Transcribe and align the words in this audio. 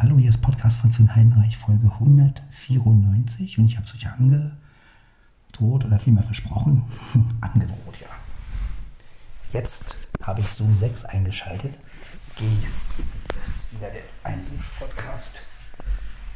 hallo, 0.00 0.16
hier 0.16 0.30
ist 0.30 0.40
Podcast 0.40 0.78
von 0.78 0.92
Sinn 0.92 1.12
Heinreich, 1.16 1.56
Folge 1.56 1.90
194 1.90 3.58
und 3.58 3.66
ich 3.66 3.76
habe 3.76 3.84
es 3.84 3.94
euch 3.96 4.06
angedroht 4.08 5.84
oder 5.84 5.98
vielmehr 5.98 6.22
versprochen. 6.22 6.84
angedroht, 7.40 7.96
ja. 8.00 8.06
Jetzt 9.52 9.96
habe 10.22 10.40
ich 10.40 10.46
Zoom 10.46 10.76
6 10.76 11.04
eingeschaltet. 11.06 11.76
Gehe 12.36 12.48
jetzt, 12.62 12.90
das 13.34 13.48
ist 13.48 13.72
wieder 13.76 13.90
der 13.90 14.02
Einbuch-Podcast. 14.22 15.42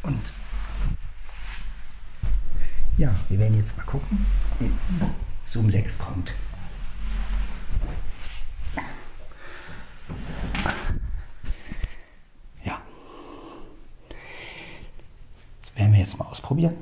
Und 0.03 0.33
ja, 2.97 3.15
wir 3.29 3.39
werden 3.39 3.57
jetzt 3.59 3.77
mal 3.77 3.85
gucken. 3.85 4.27
Zoom 5.45 5.71
6 5.71 5.99
kommt. 5.99 6.35
werden 15.83 15.95
wir 15.95 16.01
ausprobieren. 16.53 16.77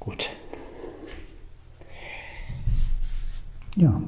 Gut. 0.00 0.30
Ja, 3.76 4.00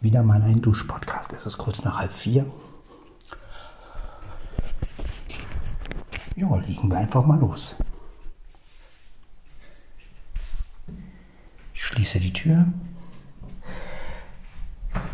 wieder 0.00 0.22
mal 0.22 0.42
ein 0.42 0.62
Duschpodcast. 0.62 1.32
Es 1.32 1.44
ist 1.44 1.58
kurz 1.58 1.84
nach 1.84 1.98
halb 1.98 2.12
vier. 2.12 2.46
Ja, 6.36 6.56
liegen 6.56 6.90
wir 6.90 6.98
einfach 6.98 7.26
mal 7.26 7.38
los. 7.38 7.76
Ich 11.74 11.84
schließe 11.84 12.18
die 12.20 12.32
Tür. 12.32 12.66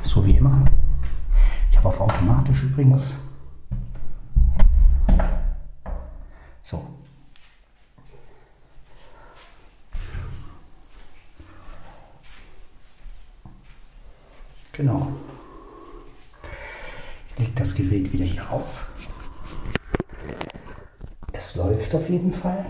So 0.02 0.24
wie 0.24 0.36
immer 0.36 0.64
auf 1.86 2.00
automatisch 2.00 2.64
übrigens. 2.64 3.16
So. 6.62 6.84
Genau. 14.72 15.12
Ich 17.30 17.38
lege 17.38 17.52
das 17.54 17.74
Gerät 17.74 18.12
wieder 18.12 18.24
hier 18.24 18.50
auf. 18.50 18.88
Es 21.32 21.54
läuft 21.54 21.94
auf 21.94 22.08
jeden 22.10 22.32
Fall. 22.32 22.66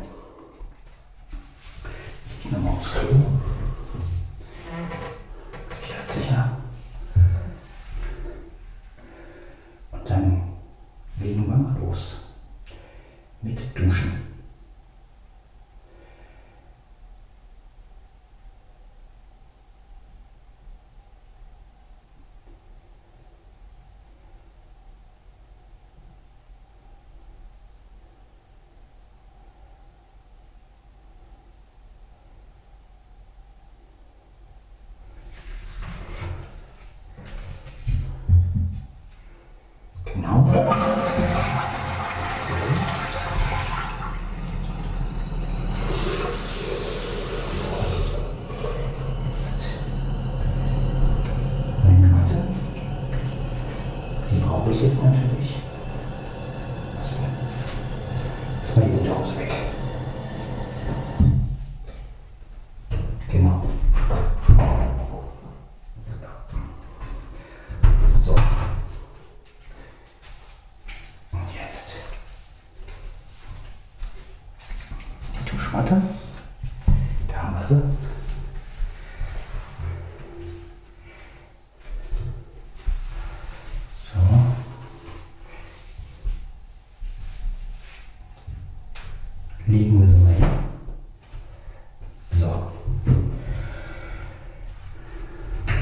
好 40.27 40.96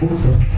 Und 0.05 0.54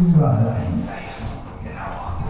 Überall 0.00 0.48
einseifen. 0.48 1.26
Genau. 1.62 2.22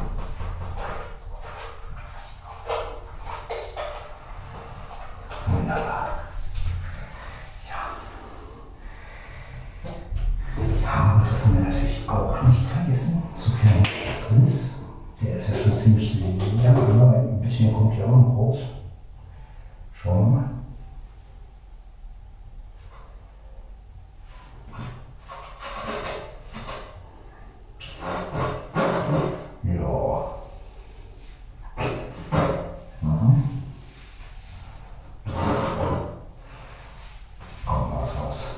Wunderbar. 5.46 6.08
Ja. 7.68 7.94
Die 10.56 10.86
Haare 10.86 11.20
dürfen 11.24 11.54
wir 11.54 11.64
natürlich 11.64 12.08
auch 12.08 12.42
nicht 12.42 12.66
vergessen, 12.68 13.22
sofern 13.36 13.82
was 14.08 14.28
drin 14.28 14.44
ist. 14.44 14.74
Der 15.22 15.36
ist 15.36 15.48
ja 15.50 15.54
schon 15.62 15.72
ziemlich 15.72 16.14
leer, 16.60 16.70
aber 16.76 17.18
ein 17.18 17.40
bisschen 17.40 17.72
kommt 17.72 17.96
ja 17.96 18.04
auch 18.06 18.08
noch 18.10 18.36
raus. 18.36 18.58
Schauen 19.92 20.18
wir 20.18 20.40
mal. 20.40 20.50
Ja. 29.62 30.40
Mhm. 33.02 33.42
Kommt 37.64 37.90
mal 37.90 38.02
was 38.02 38.18
raus. 38.18 38.56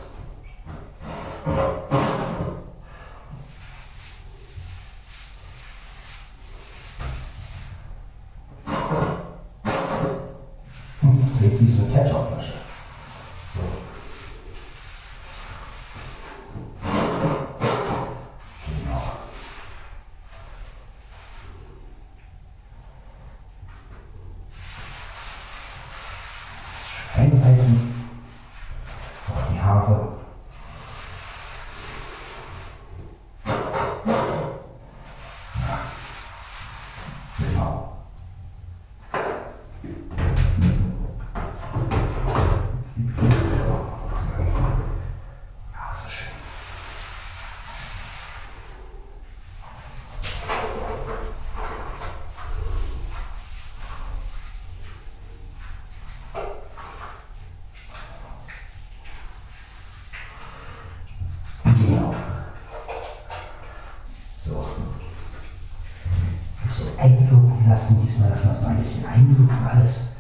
Hm, 11.01 11.19
Sieht 11.41 11.61
wie 11.61 11.67
so 11.71 11.83
eine 11.85 11.93
Ketchupflasche. 11.93 12.53
So. 13.55 13.61
Genau. 18.69 19.03
Einreifen. 27.17 27.95
Auch 29.29 29.53
die 29.53 29.61
Haare. 29.61 30.09
Ja. 37.55 37.89
Genau. 42.99 43.89
Ja, 45.73 45.93
so 45.93 46.09
schön. 46.09 46.33
Genau. 61.65 62.15
So. 64.39 64.67
So 66.67 66.85
einwirken 67.03 67.69
lassen, 67.69 67.99
diesmal 68.03 68.31
lassen 68.31 68.45
wir 68.45 68.53
es 68.53 68.63
mal 68.63 68.69
ein 68.71 68.79
bisschen 68.79 69.07
einwirken 69.07 69.59
alles. 69.67 70.12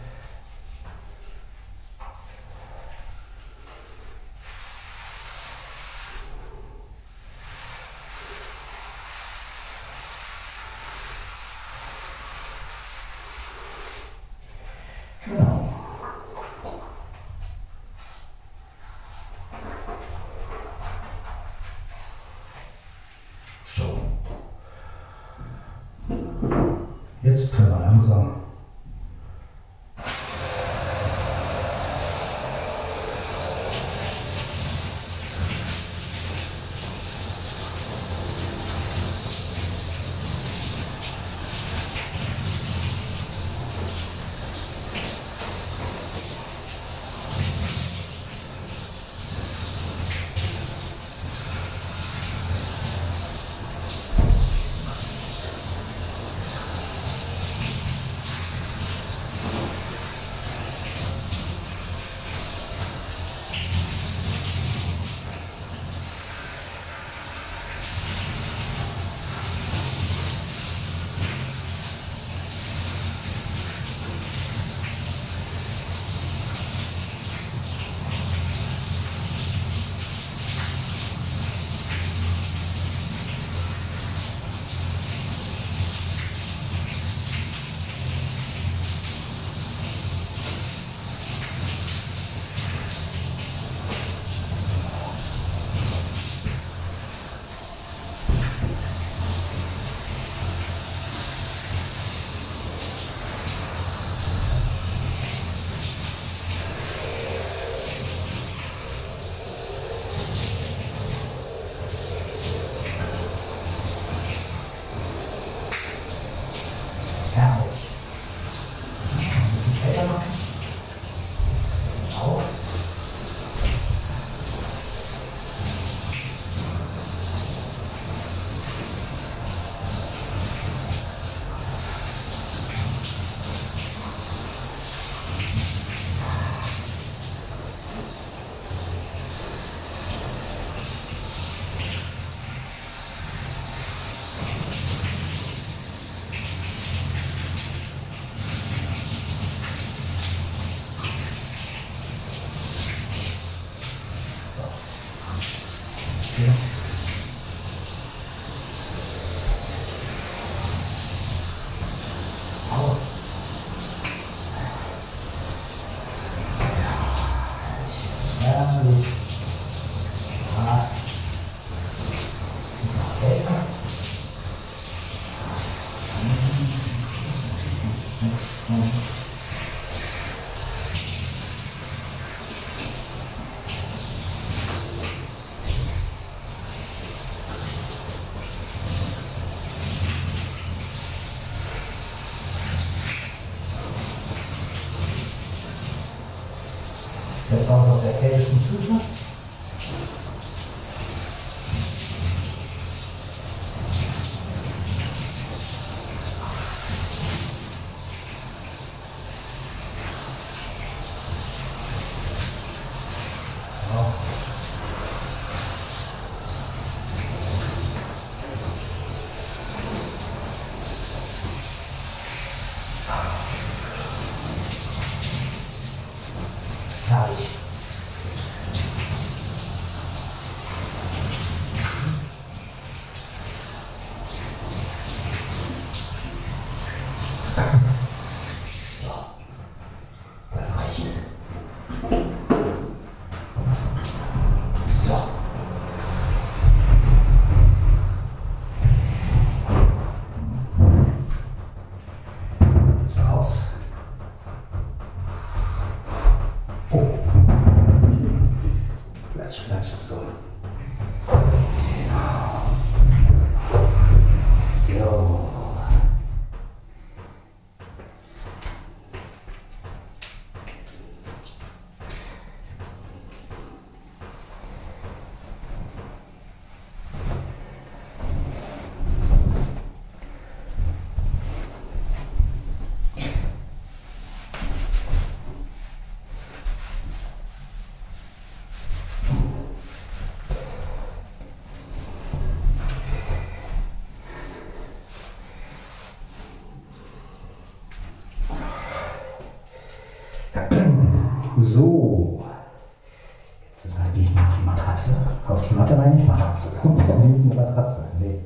Matratze. 304.92 305.10
Auf 305.48 305.68
die 305.68 305.74
Matte 305.74 305.96
meine 305.96 306.20
ich 306.20 306.26
Matratze. 306.26 306.68
Auf 306.84 307.02
die 307.06 307.54
Matratze. 307.54 308.04
Nee. 308.20 308.40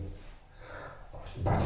Auf 1.12 1.20
die 1.34 1.42
Matte. 1.42 1.64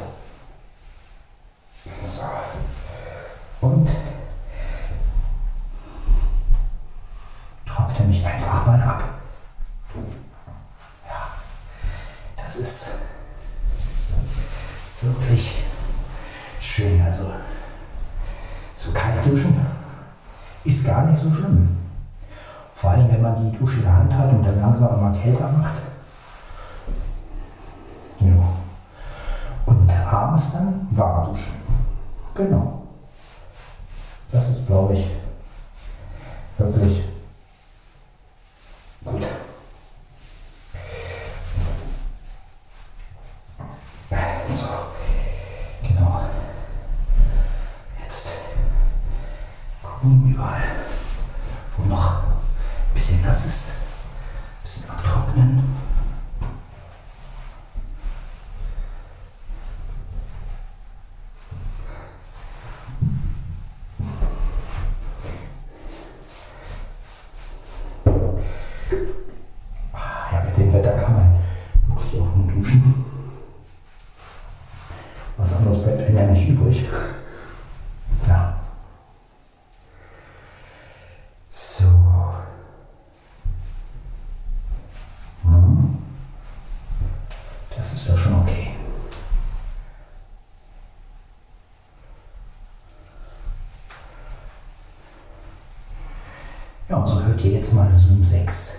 Ja, 96.90 96.97
und 96.97 97.06
so 97.06 97.23
hört 97.23 97.40
ihr 97.44 97.52
jetzt 97.52 97.73
mal 97.73 97.88
Zoom 97.92 98.25
6. 98.25 98.78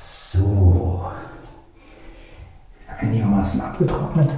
So. 0.00 1.12
Einigermaßen 2.98 3.60
abgetrocknet. 3.60 4.30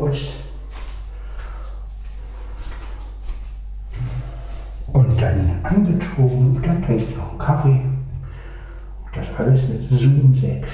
Gerutscht. 0.00 0.32
Und 4.92 5.20
dann 5.20 5.60
angezogen, 5.62 6.56
und 6.56 6.66
dann 6.66 6.82
trinke 6.82 7.04
ich 7.04 7.16
noch 7.16 7.30
einen 7.30 7.38
Kaffee. 7.38 7.80
Das 9.14 9.28
alles 9.38 9.68
mit 9.68 9.88
Zoom 9.90 10.34
6. 10.34 10.68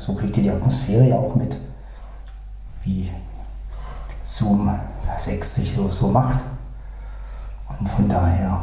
so 0.00 0.14
kriegt 0.14 0.36
ihr 0.38 0.42
die 0.42 0.50
Atmosphäre 0.50 1.06
ja 1.06 1.16
auch 1.16 1.34
mit, 1.34 1.56
wie 2.82 3.10
Zoom 4.24 4.74
6 5.18 5.54
sich 5.54 5.76
so, 5.90 6.08
macht. 6.08 6.42
Und 7.78 7.88
von 7.88 8.08
daher, 8.08 8.62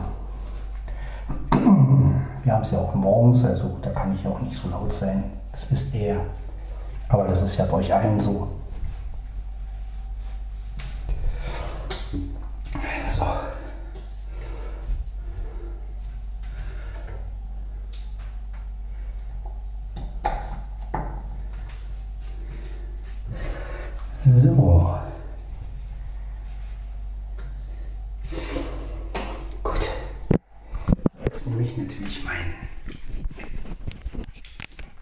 wir 2.44 2.54
haben 2.54 2.64
es 2.64 2.72
ja 2.72 2.80
auch 2.80 2.96
morgens, 2.96 3.46
also 3.46 3.78
da 3.82 3.92
kann 3.92 4.16
ich 4.16 4.26
auch 4.26 4.40
nicht 4.40 4.56
so 4.56 4.70
laut 4.70 4.92
sein, 4.92 5.26
das 5.52 5.70
wisst 5.70 5.94
ihr 5.94 6.08
ja. 6.08 6.16
Aber 7.10 7.28
das 7.28 7.42
ist 7.42 7.58
ja 7.58 7.66
bei 7.66 7.78
euch 7.78 7.94
allen. 7.94 8.20
So. 8.20 8.48
So. 24.36 25.00
Gut. 29.64 29.90
Jetzt 31.24 31.48
nehme 31.48 31.62
ich 31.64 31.78
natürlich 31.78 32.24
mein 32.26 32.54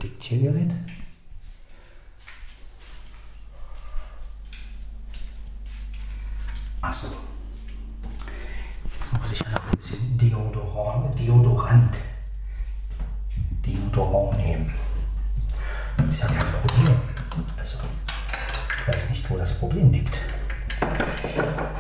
Diktiergerät. 0.02 0.76
Achso. 6.82 7.08
Jetzt 9.00 9.14
muss 9.14 9.32
ich 9.32 9.40
ja 9.40 9.50
noch 9.50 9.72
ein 9.72 9.78
bisschen 9.78 10.18
Deodorant, 10.20 11.20
Deodorant, 11.20 11.98
Deodorant 13.66 14.38
nehmen. 14.38 14.72
Ist 16.08 16.22
ja 16.22 16.28
kein 16.28 16.46
Problem. 16.62 16.96
Also, 17.58 17.80
ich 18.78 18.88
weiß 18.88 19.10
nicht, 19.10 19.28
wo 19.32 19.38
das 19.38 19.58
Problem 19.58 19.92
liegt. 19.92 20.20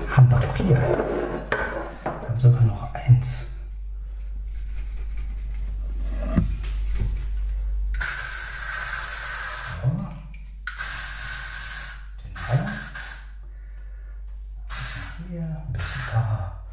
Haben 0.10 0.29
wir 0.31 0.39
doch 0.39 0.55
hier. 0.55 0.69
Wir 0.69 2.27
haben 2.27 2.39
sogar 2.39 2.62
noch 2.63 2.91
eins. 2.95 3.51
So. 9.84 9.88
Genau. 12.34 12.69
Hier, 15.29 15.41
ein 15.43 15.73
bisschen 15.73 16.01
da. 16.12 16.63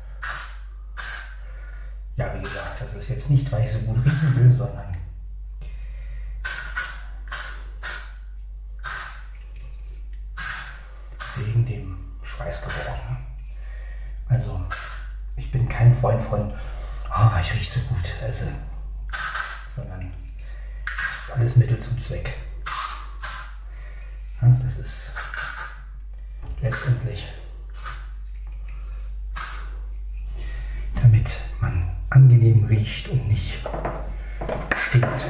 Ja, 2.16 2.34
wie 2.34 2.40
gesagt, 2.40 2.80
das 2.80 2.94
jetzt 3.60 3.74
nicht, 3.74 3.84
so 3.84 3.92
gut 3.92 4.04
riechen 4.04 4.36
will, 4.36 4.52
sondern 4.56 4.96
wegen 11.36 11.66
dem 11.66 11.98
Schweißgeruch. 12.22 13.10
Ne? 13.10 13.16
Also, 14.28 14.64
ich 15.36 15.50
bin 15.50 15.68
kein 15.68 15.94
Freund 15.94 16.22
von, 16.22 16.52
ah, 17.10 17.38
ich 17.40 17.52
rieche 17.54 17.80
so 17.80 17.86
gut, 17.86 18.12
also, 18.22 18.46
sondern 19.76 20.12
ist 21.26 21.32
alles 21.34 21.56
Mittel 21.56 21.78
zum 21.78 21.98
Zweck. 22.00 22.34
Ja, 24.40 24.48
das 24.62 24.78
ist 24.78 25.14
letztendlich 26.60 27.28
damit 31.02 31.36
man 31.60 31.90
angenehm 32.10 32.64
riecht 32.64 33.08
und 33.08 33.28
nicht 33.28 33.58
stinkt. 34.88 35.26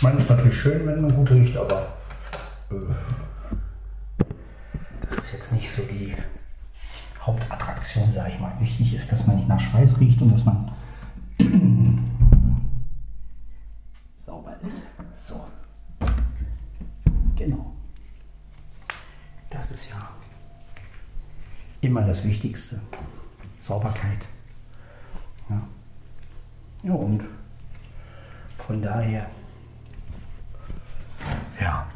Manche 0.00 0.18
ist 0.18 0.30
natürlich 0.30 0.60
schön, 0.60 0.86
wenn 0.86 1.02
man 1.02 1.14
gut 1.14 1.30
riecht, 1.30 1.56
aber 1.56 1.94
äh, 2.70 2.74
das 5.08 5.18
ist 5.18 5.32
jetzt 5.32 5.52
nicht 5.52 5.70
so 5.70 5.82
die 5.82 6.16
Hauptattraktion, 7.20 8.12
sage 8.12 8.32
ich 8.32 8.40
mal. 8.40 8.52
Wichtig 8.58 8.94
ist, 8.94 9.12
Schweiß 9.82 10.00
riecht 10.00 10.22
und 10.22 10.32
dass 10.32 10.44
man 10.44 10.70
sauber 14.16 14.54
ist. 14.60 14.86
So. 15.12 15.44
Genau. 17.34 17.72
Das 19.50 19.72
ist 19.72 19.90
ja 19.90 20.08
immer 21.80 22.02
das 22.02 22.24
Wichtigste. 22.24 22.80
Sauberkeit. 23.58 24.26
Ja, 25.50 25.62
ja 26.84 26.92
und 26.92 27.24
von 28.58 28.80
daher, 28.80 29.28
ja. 31.60 31.86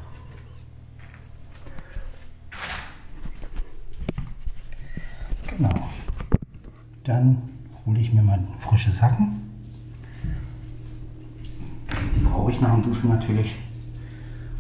Genau. 5.46 5.88
Dann 7.05 7.56
hole 7.87 8.01
ich 8.01 8.12
mir 8.12 8.22
mal 8.22 8.42
frische 8.59 8.92
Sachen. 8.92 9.40
Die 12.16 12.25
brauche 12.25 12.51
ich 12.51 12.61
nach 12.61 12.75
dem 12.75 12.83
Duschen 12.83 13.09
natürlich. 13.11 13.57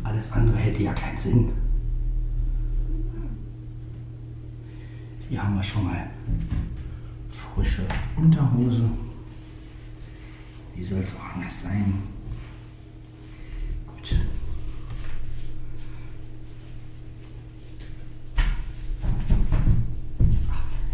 Alles 0.04 0.32
andere 0.32 0.56
hätte 0.56 0.82
ja 0.82 0.94
keinen 0.94 1.18
Sinn. 1.18 1.52
Hier 5.28 5.42
haben 5.42 5.56
wir 5.56 5.62
schon 5.64 5.84
mal 5.84 6.08
frische 7.28 7.82
Unterhose. 8.16 8.88
Wie 10.76 10.84
soll 10.84 11.00
es 11.00 11.16
auch 11.16 11.34
anders 11.34 11.62
sein? 11.62 11.94
Gut. 13.86 14.16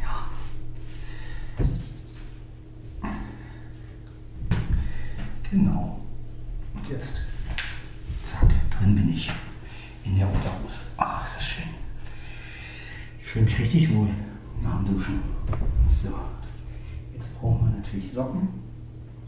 Ja. 0.00 0.26
Genau. 5.50 6.00
Und 6.74 6.88
jetzt, 6.88 7.18
zack, 8.24 8.48
drin 8.70 8.94
bin 8.94 9.10
ich 9.10 9.30
in 10.04 10.16
der 10.16 10.26
Unterhose. 10.28 10.80
Ach, 10.96 11.26
ist 11.26 11.36
das 11.36 11.44
schön. 11.44 11.68
Ich 13.20 13.26
fühle 13.26 13.44
mich 13.46 13.58
richtig 13.58 13.92
wohl 13.94 14.08
nach 14.62 14.76
dem 14.76 14.94
Duschen. 14.94 15.20
So, 15.88 16.14
jetzt 17.14 17.38
brauchen 17.38 17.66
wir 17.68 17.76
natürlich 17.78 18.12
Socken. 18.12 18.48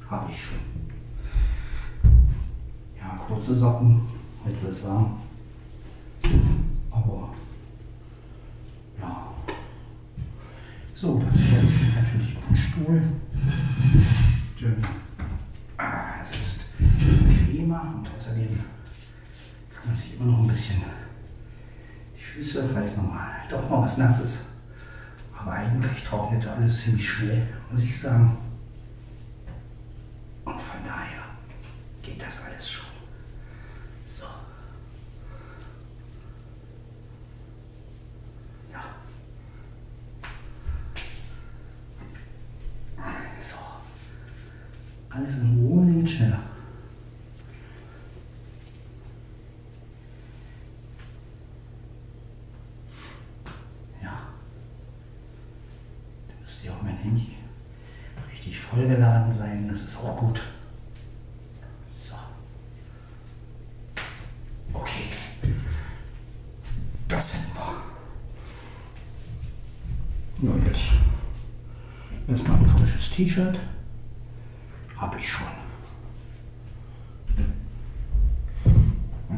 Habe 0.09 0.31
ich 0.31 0.43
schon. 0.43 0.59
Ja, 2.99 3.17
kurze 3.27 3.55
Socken, 3.55 4.03
etwas 4.47 4.85
warm. 4.87 5.17
Aber 6.91 7.31
ja. 9.01 9.33
So, 10.95 11.19
dazu 11.19 11.39
setze 11.39 11.65
ich 11.65 11.83
mich 11.83 11.95
natürlich 11.97 12.37
auf 12.37 12.47
den 12.47 12.57
Stuhl. 12.57 13.03
Denn 14.61 14.85
ah, 15.79 16.23
es 16.23 16.35
ist 16.41 16.65
bequemer 16.79 17.95
und 17.97 18.11
außerdem 18.17 18.61
kann 19.75 19.87
man 19.87 19.97
sich 19.97 20.15
immer 20.15 20.31
noch 20.31 20.41
ein 20.41 20.49
bisschen 20.49 20.83
die 22.17 22.23
Füße, 22.23 22.69
falls 22.73 22.97
nochmal 22.99 23.33
doch 23.51 23.69
noch 23.69 23.83
was 23.83 23.99
nass 23.99 24.21
ist. 24.21 24.45
Eigentlich 25.85 26.05
trocknete 26.05 26.51
alles 26.51 26.83
ziemlich 26.83 27.07
schnell, 27.09 27.47
muss 27.71 27.83
ich 27.83 28.01
sagen. 28.01 28.39
Und 30.47 30.61
von 30.61 30.81
daher 30.87 31.25
geht 32.03 32.23
das 32.23 32.43
alles 32.43 32.71
schon. 32.71 32.87
So. 34.05 34.25
Ja. 38.73 38.85
So. 43.41 43.57
Alles 45.11 45.39
in 45.39 45.67
Ruhe 45.67 45.93
geht 45.93 46.09
schneller. 46.11 46.43
Ja. 54.03 54.21
Da 56.29 56.35
müsste 56.43 56.67
ja 56.67 56.73
auch 56.75 56.83
mein 56.83 56.97
Handy 56.99 57.37
richtig 58.31 58.61
vollgeladen 58.61 59.33
sein. 59.33 59.69
Das 59.71 59.83
ist 59.83 59.97
auch 59.97 60.19
gut. 60.19 60.43
So. 61.91 62.15
Okay. 64.73 65.09
Das 67.09 67.33
hätten 67.33 67.55
wir. 67.55 67.83
Nur 70.39 70.59
jetzt. 70.67 70.89
Erstmal 72.29 72.59
ein 72.59 72.69
frisches 72.69 73.11
T-Shirt. 73.25 73.59
Habe 74.99 75.17
ich 75.19 75.33
schon. 75.33 75.47
Ja. 79.31 79.37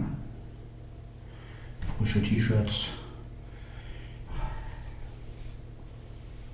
Frische 1.96 2.20
T-Shirts. 2.20 2.88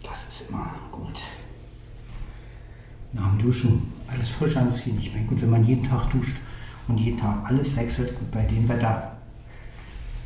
Das 0.03 0.29
ist 0.29 0.51
immer 0.51 0.71
gut. 0.91 1.23
Nach 3.15 3.31
dem 3.31 3.39
Duschen 3.39 3.91
alles 4.09 4.29
frisch 4.29 4.57
anziehen. 4.59 4.99
Ich 5.01 5.15
meine, 5.15 5.27
gut, 5.27 5.41
wenn 5.41 5.51
man 5.51 5.65
jeden 5.65 5.85
Tag 5.85 6.11
duscht 6.11 6.37
und 6.87 6.99
jeden 6.99 7.19
Tag 7.19 7.49
alles 7.49 7.75
wechselt, 7.77 8.15
gut, 8.19 8.31
bei 8.31 8.45
dem 8.45 8.69
Wetter 8.69 9.17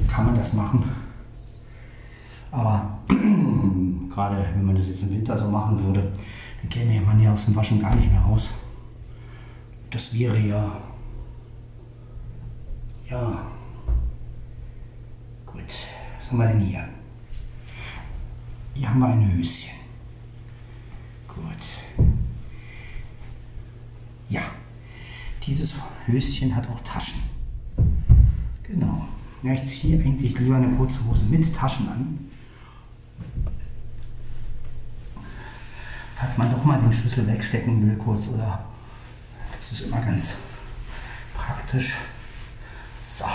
kann 0.09 0.27
man 0.27 0.35
das 0.35 0.55
machen. 0.55 0.83
Aber 2.51 2.99
gerade 3.09 4.45
wenn 4.57 4.65
man 4.65 4.75
das 4.75 4.89
jetzt 4.89 5.03
im 5.03 5.11
Winter 5.11 5.39
so 5.39 5.49
machen 5.49 5.85
würde, 5.85 6.13
käme 6.69 7.01
man 7.01 7.21
ja 7.21 7.33
aus 7.33 7.47
dem 7.47 7.57
Waschen 7.57 7.81
gar 7.81 7.95
nicht 7.95 8.11
mehr 8.11 8.21
raus. 8.21 8.51
Das 9.91 10.13
wäre 10.13 10.39
ja, 10.39 10.81
ja, 13.09 13.47
gut, 15.47 15.63
was 16.19 16.31
haben 16.31 16.39
wir 16.39 16.49
denn 16.49 16.61
hier? 16.61 16.89
Hier 18.75 18.91
haben 18.91 18.99
wir 18.99 19.07
ein 19.07 19.33
Höschen. 19.33 19.71
Gut. 21.29 22.07
Ja, 24.29 24.43
dieses 25.47 25.75
Höschen 26.07 26.55
hat 26.55 26.69
auch 26.69 26.81
Taschen. 26.81 27.23
Genau. 28.65 29.07
Ja, 29.43 29.53
ich 29.53 29.65
ziehe 29.65 29.99
eigentlich 29.99 30.39
lieber 30.39 30.57
eine 30.57 30.69
kurze 30.77 31.05
Hose 31.07 31.25
mit 31.27 31.55
Taschen 31.55 31.89
an. 31.89 32.19
Falls 36.27 36.39
man 36.39 36.51
doch 36.51 36.65
mal 36.65 36.81
den 36.81 36.93
Schlüssel 36.93 37.25
wegstecken 37.29 37.87
will, 37.87 37.97
kurz 37.97 38.27
oder. 38.27 38.65
Das 39.61 39.71
ist 39.71 39.83
immer 39.83 40.01
ganz 40.01 40.31
praktisch. 41.35 41.95
So. 43.01 43.27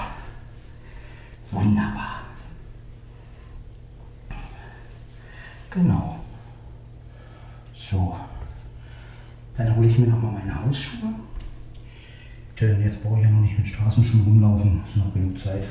Wunderbar. 1.52 2.24
Genau. 5.70 6.20
So. 7.74 8.18
Dann 9.56 9.74
hole 9.78 9.88
ich 9.88 9.98
mir 9.98 10.08
noch 10.08 10.22
mal 10.22 10.34
meine 10.34 10.54
Hausschuhe. 10.54 11.14
Denn 12.60 12.82
jetzt 12.82 13.02
brauche 13.02 13.20
ich 13.20 13.24
ja 13.24 13.32
noch 13.32 13.40
nicht 13.40 13.58
mit 13.58 13.68
Straßenschuhen 13.68 14.24
rumlaufen. 14.24 14.84
Ist 14.86 14.98
noch 14.98 15.14
genug 15.14 15.40
Zeit. 15.40 15.64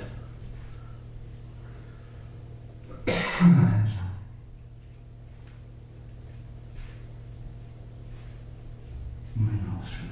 Meine 9.43 9.73
Hausschuhe. 9.75 10.11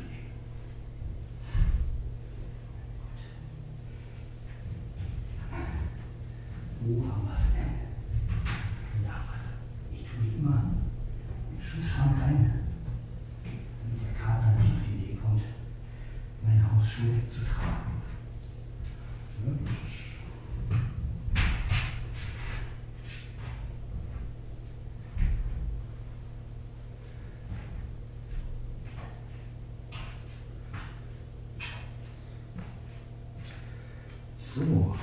Wo 6.80 7.06
haben 7.06 7.26
wir 7.26 7.34
es 7.34 7.52
denn? 7.52 9.04
Ja, 9.04 9.26
was? 9.30 9.44
Ich 9.92 10.00
tue 10.00 10.24
die 10.24 10.38
immer 10.38 10.62
im 11.50 11.60
Schuhschrank 11.60 12.14
rein. 12.22 12.38
Damit 13.44 14.00
der 14.02 14.14
Kater 14.24 14.52
nicht 14.56 14.72
auf 14.72 14.80
die 14.88 14.94
Idee 15.04 15.18
kommt, 15.22 15.42
meine 16.42 16.62
Hausschuhe 16.62 17.28
zu 17.28 17.40
tragen. 17.40 18.00
Ja, 19.44 19.52
das 19.62 19.92
ist 19.92 20.08
So. 34.58 34.96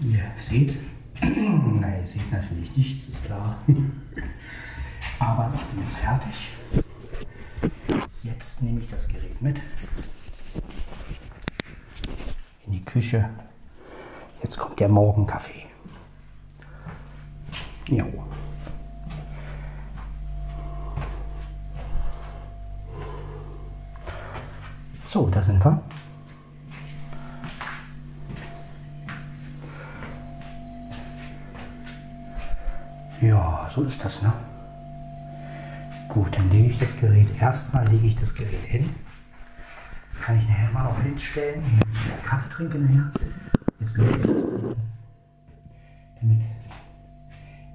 Ihr 0.00 0.24
seht, 0.48 0.76
nein, 1.20 1.98
ihr 2.00 2.06
seht 2.06 2.32
natürlich 2.32 2.74
nichts, 2.74 3.08
ist 3.08 3.24
klar. 3.26 3.58
Aber 5.18 5.52
ich 5.54 5.60
bin 5.62 5.84
jetzt 5.84 5.96
fertig. 5.96 6.48
Jetzt 8.22 8.62
nehme 8.62 8.80
ich 8.80 8.88
das 8.88 9.06
Gerät 9.08 9.42
mit 9.42 9.60
in 12.66 12.72
die 12.72 12.84
Küche. 12.84 13.28
Jetzt 14.42 14.56
kommt 14.58 14.78
der 14.80 14.88
Morgenkaffee. 14.88 15.66
Jo. 17.88 18.06
So, 25.02 25.28
da 25.28 25.42
sind 25.42 25.64
wir. 25.64 25.82
Ja, 33.20 33.68
so 33.74 33.82
ist 33.82 34.04
das, 34.04 34.22
ne? 34.22 34.32
Gut, 36.08 36.36
dann 36.36 36.50
lege 36.50 36.68
ich 36.68 36.78
das 36.78 36.96
Gerät, 36.96 37.28
erstmal 37.40 37.86
lege 37.88 38.06
ich 38.06 38.16
das 38.16 38.32
Gerät 38.32 38.62
hin. 38.64 38.90
Das 40.10 40.20
kann 40.20 40.38
ich 40.38 40.48
nachher 40.48 40.70
mal 40.70 40.84
noch 40.84 41.02
hinstellen, 41.02 41.62
Kaffee 42.24 42.48
trinke 42.48 42.78
nachher. 42.78 43.10
Jetzt 43.80 43.96
lege 43.96 44.10
ich 44.10 44.24
es, 44.24 44.30
damit 46.20 46.42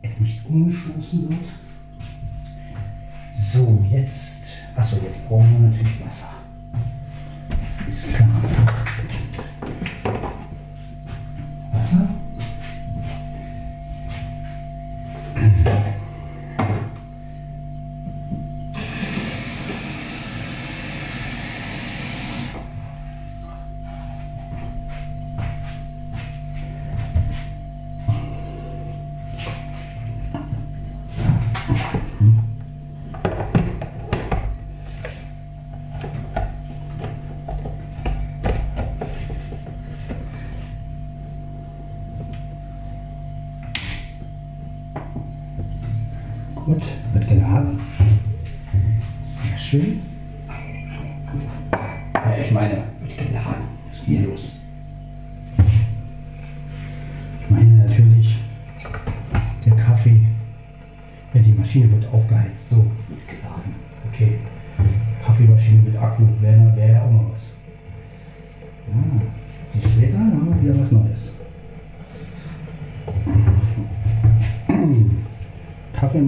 es 0.02 0.20
nicht 0.22 0.46
umgestoßen 0.46 1.30
wird. 1.30 1.50
So, 3.34 3.86
jetzt, 3.90 4.46
achso, 4.76 4.96
jetzt 5.04 5.28
brauchen 5.28 5.52
wir 5.52 5.70
natürlich 5.70 6.06
Wasser. 6.06 6.34
Ist 7.92 8.14
klar. 8.14 8.30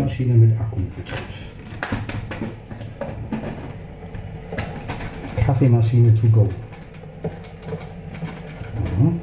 Kaffeemaschine 0.06 0.34
mit 0.36 0.60
Akku. 0.60 0.78
Kaffeemaschine 5.46 6.14
to 6.14 6.28
go. 6.28 6.48
Mhm. 9.00 9.20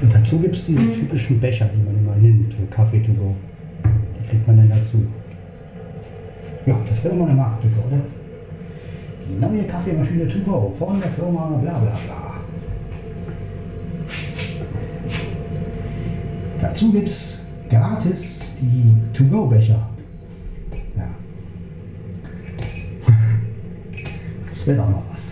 Und 0.00 0.14
dazu 0.14 0.38
gibt 0.38 0.54
es 0.54 0.66
diese 0.66 0.92
typischen 0.92 1.40
Becher, 1.40 1.68
die 1.74 1.82
man 1.82 1.96
immer 1.96 2.16
nimmt 2.16 2.54
für 2.54 2.66
Kaffee 2.66 3.00
to 3.00 3.12
go. 3.12 3.34
Die 3.84 4.28
kriegt 4.28 4.46
man 4.46 4.56
dann 4.58 4.70
dazu. 4.70 5.04
Ja, 6.66 6.78
das 6.88 7.02
wäre 7.02 7.16
mal 7.16 7.26
eine 7.26 7.34
Marktlücke, 7.34 7.80
oder? 7.80 8.00
Die 9.28 9.40
neue 9.40 9.64
Kaffeemaschine 9.64 10.28
to 10.28 10.38
go 10.40 10.72
von 10.78 11.00
der 11.00 11.10
Firma 11.10 11.48
bla 11.60 11.78
bla 11.78 11.98
bla. 12.06 12.21
Dazu 16.82 16.92
gibt 16.94 17.06
es 17.06 17.42
gratis 17.70 18.40
die 18.60 18.92
To-Go-Becher. 19.16 19.88
Ja. 20.96 21.08
Das 24.50 24.66
wäre 24.66 24.78
doch 24.78 24.90
noch 24.90 25.02
was. 25.12 25.31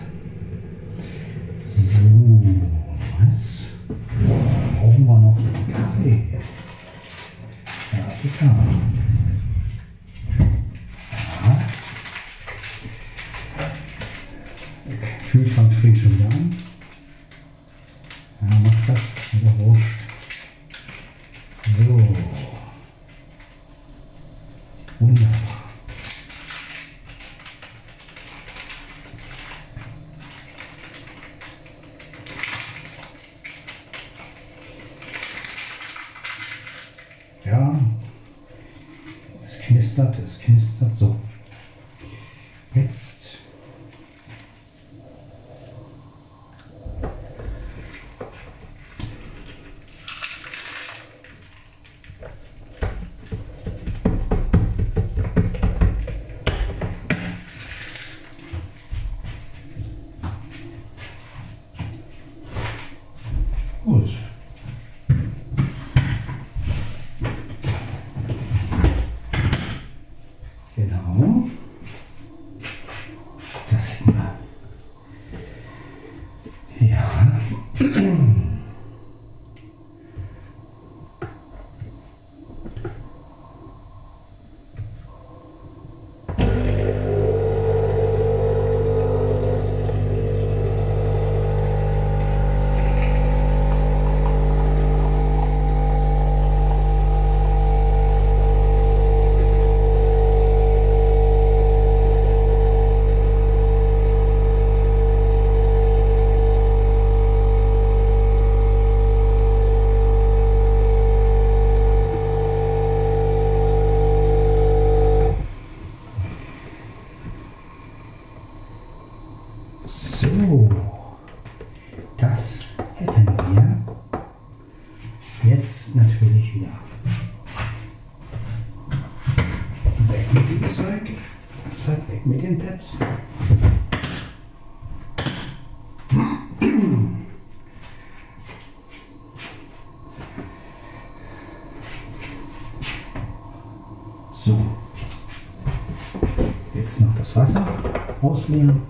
Ausleeren. 148.51 148.81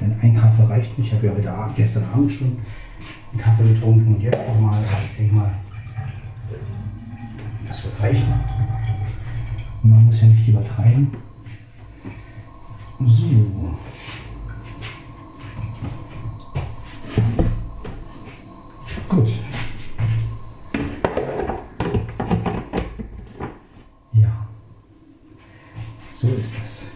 Denn 0.00 0.16
ein 0.20 0.34
Kaffee 0.34 0.64
reicht 0.64 0.98
nicht. 0.98 1.08
Ich 1.08 1.14
habe 1.14 1.26
ja 1.26 1.32
heute 1.32 1.50
Abend, 1.50 1.76
gestern 1.76 2.04
Abend 2.12 2.30
schon 2.30 2.58
einen 3.32 3.40
Kaffee 3.40 3.72
getrunken 3.72 4.14
und 4.14 4.20
jetzt 4.20 4.46
nochmal. 4.46 4.78
Ich 5.10 5.16
denke 5.18 5.34
mal, 5.34 5.54
das 7.66 7.84
wird 7.84 8.02
reichen. 8.02 8.34
Und 9.82 9.90
man 9.90 10.04
muss 10.06 10.20
ja 10.20 10.28
nicht 10.28 10.48
übertreiben. 10.48 11.10
So. 13.00 13.74
Gut. 19.08 19.28
Ja. 24.12 24.46
So 26.10 26.28
ist 26.28 26.58
es. 26.62 26.86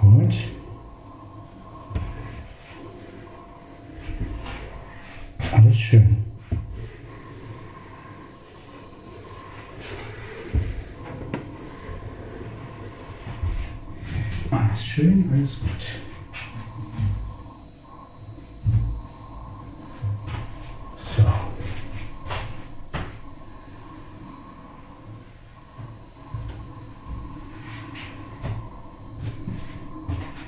Gut. 0.00 0.34
Alles 5.52 5.76
schön. 5.78 6.16
Alles 14.50 14.84
schön, 14.84 15.30
alles 15.32 15.58
gut. 15.60 15.68
So. 20.96 21.22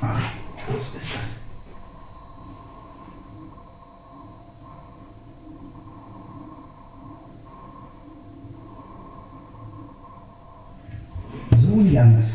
Ah, 0.01 0.19
ja, 0.57 0.75
so 0.75 0.99
ist 0.99 1.15
das. 1.17 1.41
Nie 11.97 12.03
anders. 12.03 12.35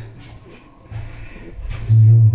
So. 1.88 2.32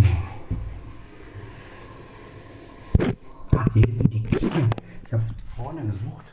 Ah, 3.56 3.64
hier 3.74 3.84
hinten 3.84 4.08
liegt. 4.10 4.32
Ich 4.32 5.12
habe 5.12 5.24
vorne 5.56 5.80
gesucht, 5.86 6.24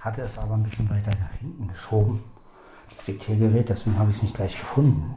hatte 0.00 0.20
es 0.20 0.36
aber 0.36 0.52
ein 0.52 0.62
bisschen 0.62 0.90
weiter 0.90 1.12
nach 1.12 1.32
hinten 1.40 1.66
geschoben. 1.68 2.22
Das 2.90 3.06
Diktiergerät, 3.06 3.70
deswegen 3.70 3.98
habe 3.98 4.10
ich 4.10 4.18
es 4.18 4.22
nicht 4.22 4.36
gleich 4.36 4.58
gefunden. 4.58 5.14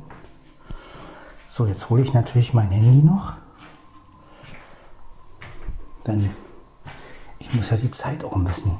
So, 1.46 1.66
jetzt 1.66 1.90
hole 1.90 2.04
ich 2.04 2.14
natürlich 2.14 2.54
mein 2.54 2.72
Handy 2.72 3.06
noch. 3.06 3.34
Denn 6.06 6.30
ich 7.40 7.54
muss 7.54 7.70
ja 7.70 7.76
die 7.76 7.92
Zeit 7.92 8.24
auch 8.24 8.34
ein 8.34 8.46
bisschen 8.46 8.80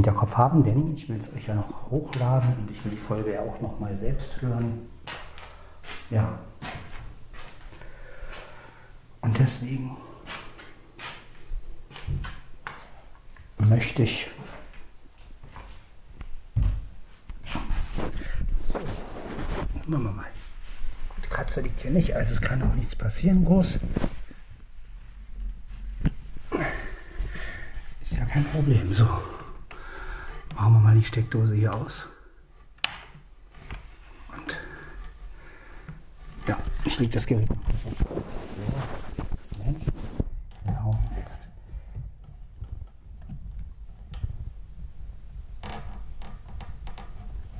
Hinterkopf 0.00 0.34
haben, 0.34 0.64
denn 0.64 0.94
ich 0.94 1.10
will 1.10 1.18
es 1.18 1.30
euch 1.34 1.46
ja 1.46 1.54
noch 1.54 1.90
hochladen 1.90 2.54
und 2.56 2.70
ich 2.70 2.82
will 2.82 2.90
die 2.90 2.96
Folge 2.96 3.34
ja 3.34 3.42
auch 3.42 3.60
noch 3.60 3.78
mal 3.78 3.94
selbst 3.94 4.40
hören. 4.40 4.88
Ja. 6.08 6.38
Und 9.20 9.38
deswegen 9.38 9.94
möchte 13.58 14.02
ich 14.02 14.30
machen 19.86 20.04
wir 20.04 20.12
mal. 20.12 20.26
Die 21.22 21.28
Katze 21.28 21.60
liegt 21.60 21.80
hier 21.80 21.90
nicht, 21.90 22.16
also 22.16 22.32
es 22.32 22.40
kann 22.40 22.62
auch 22.62 22.74
nichts 22.74 22.96
passieren 22.96 23.44
groß. 23.44 23.80
Ist 28.00 28.16
ja 28.16 28.24
kein 28.24 28.44
Problem. 28.44 28.94
So, 28.94 29.06
machen 30.60 30.74
wir 30.74 30.80
mal 30.80 30.94
die 30.94 31.04
Steckdose 31.04 31.54
hier 31.54 31.74
aus. 31.74 32.06
Und 34.36 34.58
ja, 36.46 36.58
ich 36.84 36.98
lege 36.98 37.14
das 37.14 37.24
Gerät. 37.26 37.48
Moment. 39.58 39.84
Genau, 40.64 40.90
jetzt. 41.16 41.40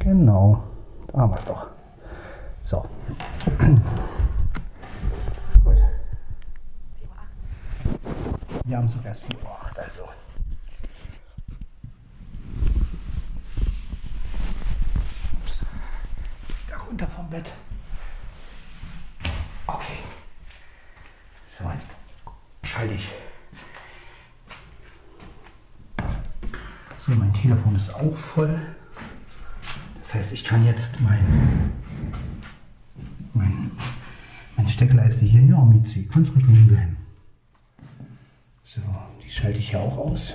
Genau, 0.01 0.63
da 1.09 1.19
haben 1.21 1.33
wir 1.33 1.39
es 1.39 1.45
doch. 1.47 1.67
So. 2.65 2.87
Gut. 5.65 5.79
Wir 8.67 8.77
haben 8.77 8.89
sogar 8.89 9.07
erst 9.07 9.25
4 9.25 9.43
Uhr, 9.43 9.51
8, 9.65 9.79
also. 9.79 10.03
Ups. 15.43 15.61
Da 16.69 16.77
runter 16.77 17.07
vom 17.07 17.29
Bett. 17.29 17.53
Okay. 19.67 19.99
So, 21.59 21.69
jetzt 21.71 21.87
schalte 22.63 22.95
ich. 22.95 23.11
So, 26.99 27.13
mein 27.13 27.33
Telefon 27.33 27.75
ist 27.77 27.90
auch 28.01 28.15
voll. 28.15 28.61
Das 30.01 30.15
heißt, 30.15 30.33
ich 30.33 30.45
kann 30.45 30.65
jetzt 30.65 31.01
mein, 31.01 31.73
mein, 33.35 33.71
meine 34.57 34.69
Steckleiste 34.69 35.25
hier, 35.25 35.43
ja, 35.43 35.65
mit 35.65 35.89
sie, 35.89 36.07
kannst 36.07 36.35
ruhig 36.35 36.47
liegen 36.47 36.67
bleiben. 36.67 36.97
So, 38.63 38.81
die 39.23 39.31
schalte 39.31 39.59
ich 39.59 39.73
ja 39.73 39.81
auch 39.81 39.99
aus. 39.99 40.35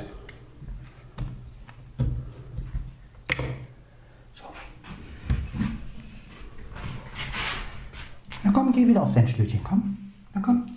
So. 4.33 4.43
Na 8.43 8.51
komm, 8.51 8.71
geh 8.73 8.87
wieder 8.87 9.03
auf 9.03 9.13
dein. 9.13 9.25
Na 10.33 10.41
komm. 10.41 10.69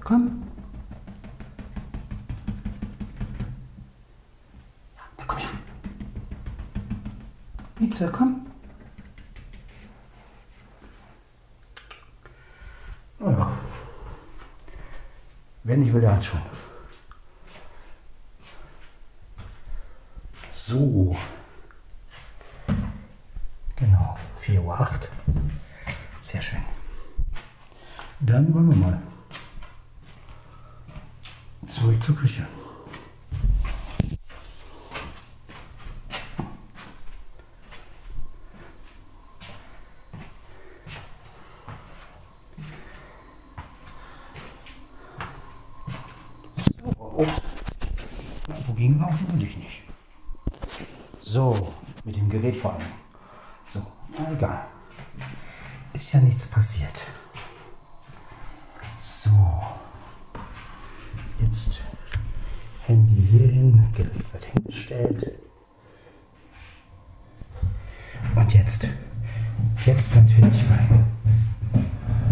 Komm. 0.00 0.42
Ja, 4.96 5.02
na 5.18 5.24
komm 5.26 5.38
her. 5.38 5.50
Mieze, 7.80 8.08
komm. 8.12 8.46
Naja. 13.18 13.50
Wenn 15.64 15.82
ich 15.82 15.85
will, 15.96 16.08
hat 16.08 16.24
schon. 16.24 16.40
So. 20.48 21.16
Genau, 23.76 24.16
4.08 24.40 24.60
Uhr. 24.60 24.78
Sehr 26.20 26.42
schön. 26.42 26.62
Dann 28.20 28.52
wollen 28.54 28.70
wir 28.70 28.76
mal 28.76 29.02
zurück 31.66 32.02
zur 32.02 32.16
Küche. 32.16 32.46
So, 46.56 46.94
oh. 46.98 47.26
Na, 48.48 48.54
wo 48.66 48.72
ging 48.72 48.98
wir 48.98 49.06
auch 49.06 49.18
schon 49.18 49.40
ich 49.40 49.56
nicht. 49.56 49.82
So, 51.22 51.74
mit 52.04 52.16
dem 52.16 52.30
Gerät 52.30 52.56
vor 52.56 52.74
allem. 52.74 52.86
So, 53.64 53.84
na 54.16 54.32
egal. 54.32 54.66
Ist 55.92 56.12
ja 56.12 56.20
nichts 56.20 56.46
passiert. 56.46 57.02
So. 58.98 59.30
Jetzt 61.40 61.82
Handy 62.86 63.14
hier 63.14 63.48
hin, 63.48 63.88
Gerät 63.94 64.32
wird 64.32 64.44
hingestellt. 64.44 65.32
Und 68.34 68.54
jetzt, 68.54 68.88
jetzt 69.84 70.14
natürlich 70.14 70.68
meinen 70.68 71.04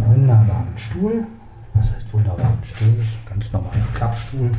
wunderbaren 0.07 0.79
Stuhl. 0.79 1.27
Was 1.75 1.93
heißt 1.93 2.13
wunderbaren 2.13 2.63
Stuhl? 2.63 2.95
Das 2.99 3.09
ist 3.09 3.19
ein 3.19 3.27
ganz 3.27 3.53
normaler 3.53 3.87
Klappstuhl. 3.95 4.53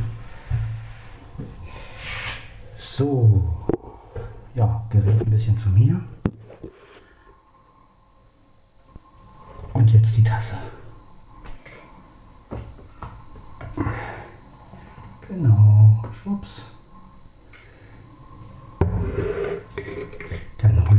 So, 2.76 3.42
ja, 4.54 4.86
Gerät 4.90 5.20
ein 5.20 5.30
bisschen 5.30 5.56
zu 5.58 5.68
mir. 5.70 6.00
Und 9.72 9.92
jetzt 9.92 10.16
die 10.16 10.24
Tasse. 10.24 10.56
Genau, 15.28 16.02
schwupps. 16.12 16.64
Dann 20.58 20.88
hole 20.88 20.96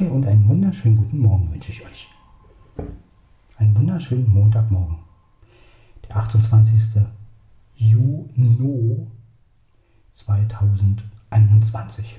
und 0.00 0.26
einen 0.26 0.48
wunderschönen 0.48 0.96
guten 0.96 1.20
Morgen 1.20 1.52
wünsche 1.52 1.70
ich 1.70 1.86
euch. 1.86 2.08
Einen 3.58 3.76
wunderschönen 3.76 4.28
Montagmorgen. 4.28 4.96
Der 6.08 6.16
28. 6.16 7.00
Juni 7.76 9.06
2021. 10.14 12.18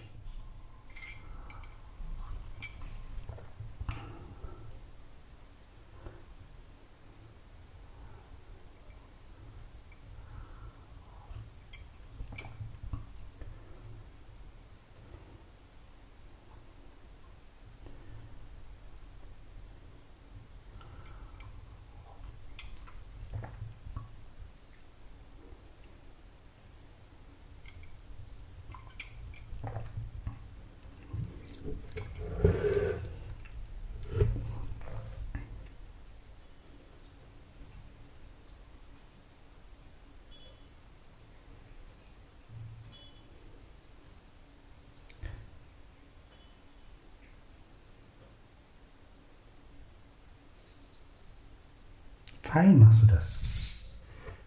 Fein 52.56 52.80
machst 52.80 53.02
du 53.02 53.06
das. 53.08 54.02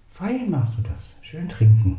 Fein 0.08 0.48
machst 0.48 0.78
du 0.78 0.80
das. 0.80 1.10
Schön 1.20 1.46
trinken. 1.46 1.98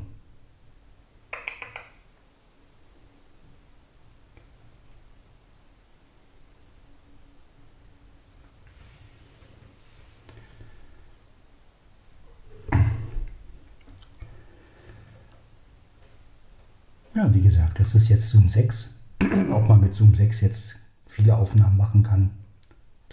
Ja, 17.14 17.32
wie 17.32 17.42
gesagt, 17.42 17.80
das 17.80 17.94
ist 17.94 18.10
jetzt 18.10 18.32
Zoom 18.32 18.50
6. 18.50 18.90
Ob 19.52 19.70
man 19.70 19.82
mit 19.82 19.94
Zoom 19.94 20.16
6 20.16 20.42
jetzt 20.42 20.76
viele 21.06 21.38
Aufnahmen 21.38 21.78
machen 21.78 22.02
kann, 22.02 22.32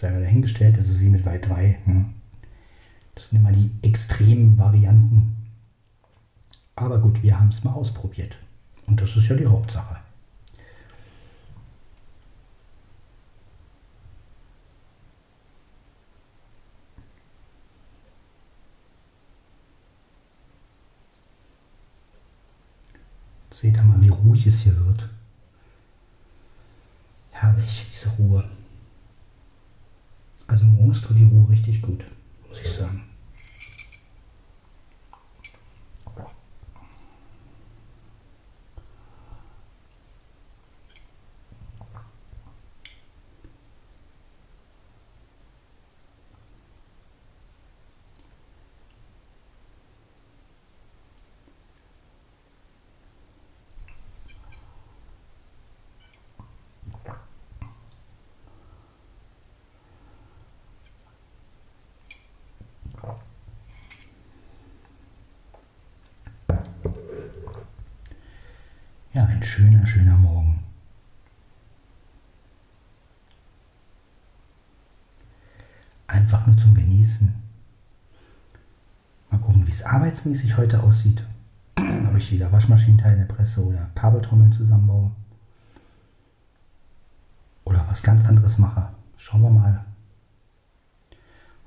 sei 0.01 0.09
mal 0.09 0.21
dahingestellt. 0.21 0.79
Das 0.79 0.89
ist 0.89 0.99
wie 0.99 1.09
mit 1.09 1.25
Weit 1.25 1.47
3. 1.47 1.77
Hm. 1.85 2.16
Das 3.17 3.31
sind 3.31 3.39
immer 3.39 3.51
die 3.51 3.71
extremen 3.81 4.59
Varianten. 4.59 5.35
Aber 6.75 6.99
gut, 6.99 7.23
wir 7.23 7.39
haben 7.39 7.47
es 7.47 7.63
mal 7.63 7.73
ausprobiert. 7.73 8.37
Und 8.85 9.01
das 9.01 9.17
ist 9.17 9.27
ja 9.27 9.35
die 9.35 9.47
Hauptsache. 9.47 9.97
Seht 23.49 23.77
ihr 23.77 23.81
mal, 23.83 23.99
wie 23.99 24.09
ruhig 24.09 24.45
es 24.45 24.59
hier 24.59 24.77
wird. 24.85 25.09
Herrlich, 27.31 27.87
diese 27.91 28.09
Ruhe. 28.09 28.47
Also 30.45 30.65
morgens 30.65 31.01
tut 31.01 31.17
die 31.17 31.23
Ruhe 31.23 31.49
richtig 31.49 31.81
gut, 31.81 32.05
muss 32.57 32.65
ich 32.65 32.77
sagen. 32.77 33.03
Ja, 69.17 69.25
ein 69.25 69.41
schöner, 69.43 69.87
schöner 69.87 70.15
Morgen. 70.15 70.59
Einfach 76.05 76.45
zum 76.57 76.73
Genießen. 76.73 77.33
Mal 79.29 79.37
gucken, 79.39 79.67
wie 79.67 79.71
es 79.71 79.83
arbeitsmäßig 79.83 80.57
heute 80.57 80.81
aussieht. 80.81 81.23
Ob 81.75 82.15
ich 82.17 82.31
wieder 82.31 82.51
Waschmaschinenteile 82.51 83.25
presse 83.25 83.63
oder 83.63 83.89
Kabeltrommeln 83.95 84.51
zusammenbaue. 84.51 85.11
Oder 87.65 87.85
was 87.89 88.01
ganz 88.01 88.25
anderes 88.25 88.57
mache. 88.57 88.89
Schauen 89.17 89.41
wir 89.41 89.49
mal. 89.49 89.85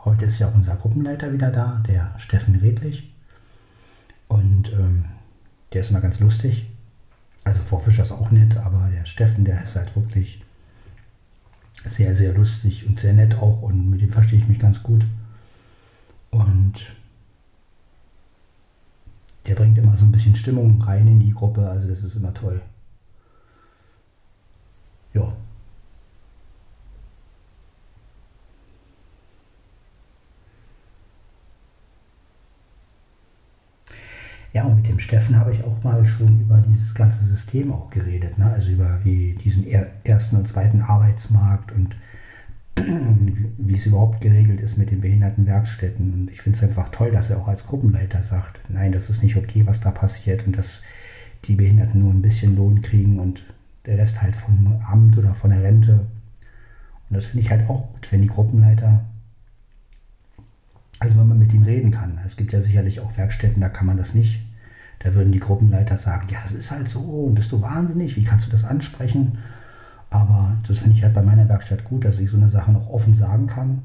Heute 0.05 0.25
ist 0.25 0.39
ja 0.39 0.49
unser 0.49 0.77
Gruppenleiter 0.77 1.33
wieder 1.33 1.51
da, 1.51 1.83
der 1.87 2.15
Steffen 2.19 2.57
Redlich. 2.57 3.15
Und 4.29 4.73
ähm, 4.73 5.05
der 5.73 5.83
ist 5.83 5.91
immer 5.91 6.01
ganz 6.01 6.21
lustig. 6.21 6.71
Also 7.45 7.61
Frau 7.63 7.79
Fischer 7.79 8.05
ist 8.05 8.13
auch 8.13 8.31
nett, 8.31 8.57
aber 8.57 8.89
der 8.89 9.05
Steffen, 9.05 9.45
der 9.45 9.63
ist 9.63 9.77
halt 9.77 9.95
wirklich 9.95 10.43
sehr, 11.87 12.15
sehr 12.15 12.35
lustig 12.35 12.87
und 12.87 13.01
sehr 13.01 13.13
nett 13.15 13.35
auch 13.37 13.63
und 13.63 13.91
mit 13.91 14.01
dem 14.01 14.13
verstehe 14.13 14.39
ich 14.39 14.49
mich 14.49 14.59
ganz 14.59 14.83
gut. 14.83 15.05
Und 16.31 16.75
der 19.47 19.55
bringt 19.55 19.79
immer 19.79 19.97
so 19.97 20.05
ein 20.05 20.13
bisschen 20.13 20.37
Stimmung 20.37 20.81
rein 20.83 21.09
in 21.09 21.21
die 21.21 21.33
Gruppe, 21.33 21.69
also 21.69 21.89
das 21.89 22.05
ist 22.05 22.17
immer 22.17 22.35
toll. 22.35 22.61
Ja. 25.15 25.33
Ja, 34.53 34.65
und 34.65 34.77
mit 34.77 34.89
dem 35.01 35.05
Steffen 35.05 35.37
habe 35.37 35.53
ich 35.53 35.65
auch 35.65 35.83
mal 35.83 36.05
schon 36.05 36.41
über 36.41 36.59
dieses 36.59 36.95
ganze 36.95 37.25
System 37.25 37.73
auch 37.73 37.89
geredet, 37.91 38.39
ne? 38.39 38.51
also 38.53 38.71
über 38.71 39.01
wie 39.03 39.35
diesen 39.43 39.67
ersten 40.05 40.37
und 40.37 40.49
zweiten 40.49 40.83
Arbeitsmarkt 40.83 41.73
und 41.73 41.97
wie 43.57 43.75
es 43.75 43.87
überhaupt 43.87 44.21
geregelt 44.21 44.61
ist 44.61 44.77
mit 44.77 44.91
den 44.91 45.01
Behindertenwerkstätten. 45.01 46.13
Und 46.13 46.31
ich 46.31 46.43
finde 46.43 46.59
es 46.59 46.65
einfach 46.65 46.91
toll, 46.91 47.11
dass 47.11 47.31
er 47.31 47.39
auch 47.39 47.49
als 47.49 47.67
Gruppenleiter 47.67 48.23
sagt, 48.23 48.61
nein, 48.69 48.93
das 48.93 49.09
ist 49.09 49.23
nicht 49.23 49.37
okay, 49.37 49.67
was 49.67 49.81
da 49.81 49.91
passiert 49.91 50.47
und 50.47 50.57
dass 50.57 50.83
die 51.47 51.57
Behinderten 51.57 52.01
nur 52.01 52.13
ein 52.13 52.23
bisschen 52.23 52.57
Lohn 52.57 52.83
kriegen 52.83 53.19
und 53.19 53.43
der 53.87 53.97
Rest 53.97 54.21
halt 54.21 54.37
vom 54.37 54.81
Amt 54.87 55.17
oder 55.17 55.35
von 55.35 55.51
der 55.51 55.63
Rente. 55.63 56.07
Und 57.09 57.17
das 57.17 57.27
finde 57.27 57.45
ich 57.45 57.51
halt 57.51 57.69
auch 57.71 57.91
gut, 57.93 58.13
wenn 58.13 58.23
die 58.23 58.29
Gruppenleiter 58.29 59.05
also 61.03 61.19
wenn 61.19 61.29
man 61.29 61.39
mit 61.39 61.55
ihm 61.55 61.63
reden 61.63 61.93
kann. 61.93 62.19
Es 62.27 62.37
gibt 62.37 62.53
ja 62.53 62.61
sicherlich 62.61 63.01
auch 63.01 63.17
Werkstätten, 63.17 63.63
da 63.63 63.71
kann 63.71 63.87
man 63.87 63.97
das 63.97 64.15
nicht. 64.15 64.43
Da 65.01 65.15
würden 65.15 65.33
die 65.33 65.41
Gruppenleiter 65.41 65.99
sagen, 65.99 66.29
ja, 66.31 66.39
das 66.43 66.53
ist 66.53 66.71
halt 66.71 66.89
so 66.89 67.01
und 67.01 67.35
bist 67.35 67.51
du 67.53 67.61
wahnsinnig, 67.61 68.17
wie 68.17 68.25
kannst 68.25 68.47
du 68.47 68.51
das 68.51 68.65
ansprechen? 68.65 69.39
Aber 70.11 70.57
das 70.67 70.79
finde 70.79 70.97
ich 70.97 71.03
halt 71.03 71.15
bei 71.15 71.23
meiner 71.23 71.49
Werkstatt 71.49 71.85
gut, 71.85 72.05
dass 72.05 72.19
ich 72.19 72.31
so 72.31 72.37
eine 72.37 72.51
Sache 72.51 72.73
noch 72.73 72.89
offen 72.89 73.15
sagen 73.15 73.47
kann. 73.47 73.83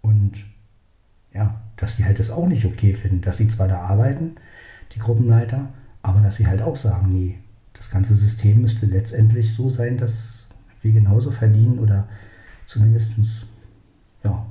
Und 0.00 0.44
ja, 1.32 1.60
dass 1.76 1.96
sie 1.96 2.04
halt 2.04 2.18
das 2.18 2.30
auch 2.30 2.46
nicht 2.46 2.64
okay 2.64 2.94
finden, 2.94 3.20
dass 3.20 3.38
sie 3.38 3.48
zwar 3.48 3.68
da 3.68 3.80
arbeiten, 3.80 4.36
die 4.94 4.98
Gruppenleiter, 5.00 5.68
aber 6.02 6.20
dass 6.20 6.36
sie 6.36 6.46
halt 6.46 6.62
auch 6.62 6.76
sagen, 6.76 7.12
nee, 7.12 7.38
das 7.74 7.90
ganze 7.90 8.14
System 8.14 8.62
müsste 8.62 8.86
letztendlich 8.86 9.54
so 9.54 9.70
sein, 9.70 9.96
dass 9.96 10.46
wir 10.82 10.92
genauso 10.92 11.30
verdienen 11.30 11.78
oder 11.78 12.08
zumindest 12.66 13.12
ja, 14.22 14.46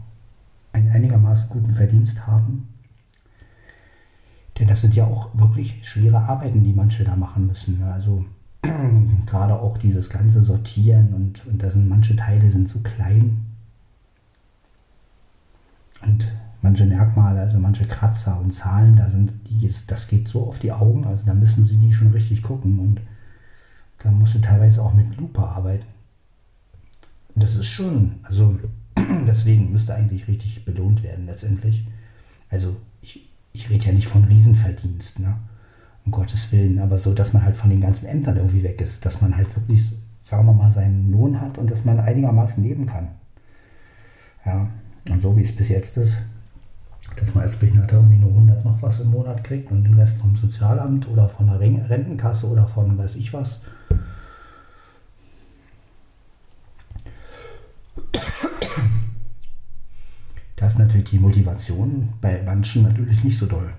einen 0.73 0.89
einigermaßen 0.89 1.49
guten 1.49 1.73
Verdienst 1.73 2.25
haben. 2.27 2.67
Denn 4.59 4.67
das 4.67 4.81
sind 4.81 4.95
ja 4.95 5.05
auch 5.05 5.29
wirklich 5.33 5.87
schwere 5.87 6.19
Arbeiten, 6.19 6.63
die 6.63 6.73
manche 6.73 7.03
da 7.03 7.15
machen 7.15 7.47
müssen. 7.47 7.79
Ne? 7.79 7.91
Also 7.91 8.25
gerade 9.25 9.59
auch 9.59 9.77
dieses 9.77 10.09
ganze 10.09 10.41
Sortieren 10.41 11.13
und, 11.13 11.45
und 11.45 11.61
da 11.61 11.69
sind 11.69 11.87
manche 11.87 12.15
Teile 12.15 12.49
sind 12.49 12.67
so 12.67 12.79
klein. 12.79 13.45
Und 16.01 16.31
manche 16.61 16.85
Merkmale, 16.85 17.39
also 17.39 17.59
manche 17.59 17.85
Kratzer 17.85 18.39
und 18.39 18.53
Zahlen, 18.53 18.95
da 18.95 19.09
sind 19.09 19.33
die, 19.49 19.71
das 19.87 20.07
geht 20.07 20.27
so 20.27 20.47
auf 20.47 20.59
die 20.59 20.71
Augen, 20.71 21.05
also 21.05 21.25
da 21.25 21.33
müssen 21.33 21.65
sie 21.65 21.77
die 21.77 21.93
schon 21.93 22.11
richtig 22.11 22.43
gucken 22.43 22.79
und 22.79 23.01
da 23.99 24.11
musst 24.11 24.35
du 24.35 24.39
teilweise 24.39 24.81
auch 24.81 24.93
mit 24.93 25.17
Lupe 25.17 25.41
arbeiten. 25.41 25.85
das 27.35 27.55
ist 27.55 27.67
schon, 27.67 28.15
also 28.23 28.59
deswegen 29.27 29.71
müsste 29.71 29.95
eigentlich 29.95 30.27
richtig 30.27 30.65
belohnt 30.65 31.03
werden 31.03 31.25
letztendlich. 31.25 31.87
Also 32.49 32.77
ich, 33.57 33.69
rede 33.69 33.85
ja 33.85 33.91
nicht 33.91 34.07
von 34.07 34.23
Riesenverdienst, 34.23 35.19
ne? 35.19 35.35
um 36.05 36.11
Gottes 36.11 36.51
Willen, 36.51 36.79
aber 36.79 36.97
so, 36.97 37.13
dass 37.13 37.33
man 37.33 37.43
halt 37.43 37.57
von 37.57 37.69
den 37.69 37.81
ganzen 37.81 38.07
Ämtern 38.07 38.37
irgendwie 38.37 38.63
weg 38.63 38.79
ist, 38.79 39.05
dass 39.05 39.21
man 39.21 39.35
halt 39.35 39.53
wirklich, 39.55 39.91
sagen 40.21 40.45
wir 40.45 40.53
mal, 40.53 40.71
seinen 40.71 41.11
Lohn 41.11 41.41
hat 41.41 41.57
und 41.57 41.69
dass 41.69 41.83
man 41.83 41.99
einigermaßen 41.99 42.63
leben 42.63 42.85
kann. 42.85 43.09
Ja, 44.45 44.69
und 45.09 45.21
so 45.21 45.35
wie 45.35 45.41
es 45.41 45.53
bis 45.53 45.67
jetzt 45.67 45.97
ist, 45.97 46.19
dass 47.19 47.33
man 47.33 47.43
als 47.43 47.57
Behinderter 47.57 47.97
irgendwie 47.97 48.17
nur 48.17 48.29
100 48.29 48.63
noch 48.63 48.81
was 48.81 49.01
im 49.01 49.11
Monat 49.11 49.43
kriegt 49.43 49.71
und 49.71 49.83
den 49.83 49.95
Rest 49.95 50.17
vom 50.17 50.35
Sozialamt 50.35 51.09
oder 51.09 51.27
von 51.27 51.47
der 51.47 51.59
Rentenkasse 51.59 52.47
oder 52.47 52.67
von 52.67 52.97
weiß 52.97 53.15
ich 53.15 53.33
was. 53.33 53.61
Da 60.67 60.71
ist 60.73 60.79
natürlich 60.79 61.11
die 61.11 61.19
Motivation 61.19 62.09
bei 62.19 62.43
manchen 62.43 62.83
natürlich 62.83 63.23
nicht 63.23 63.39
so 63.39 63.45
doll. 63.45 63.73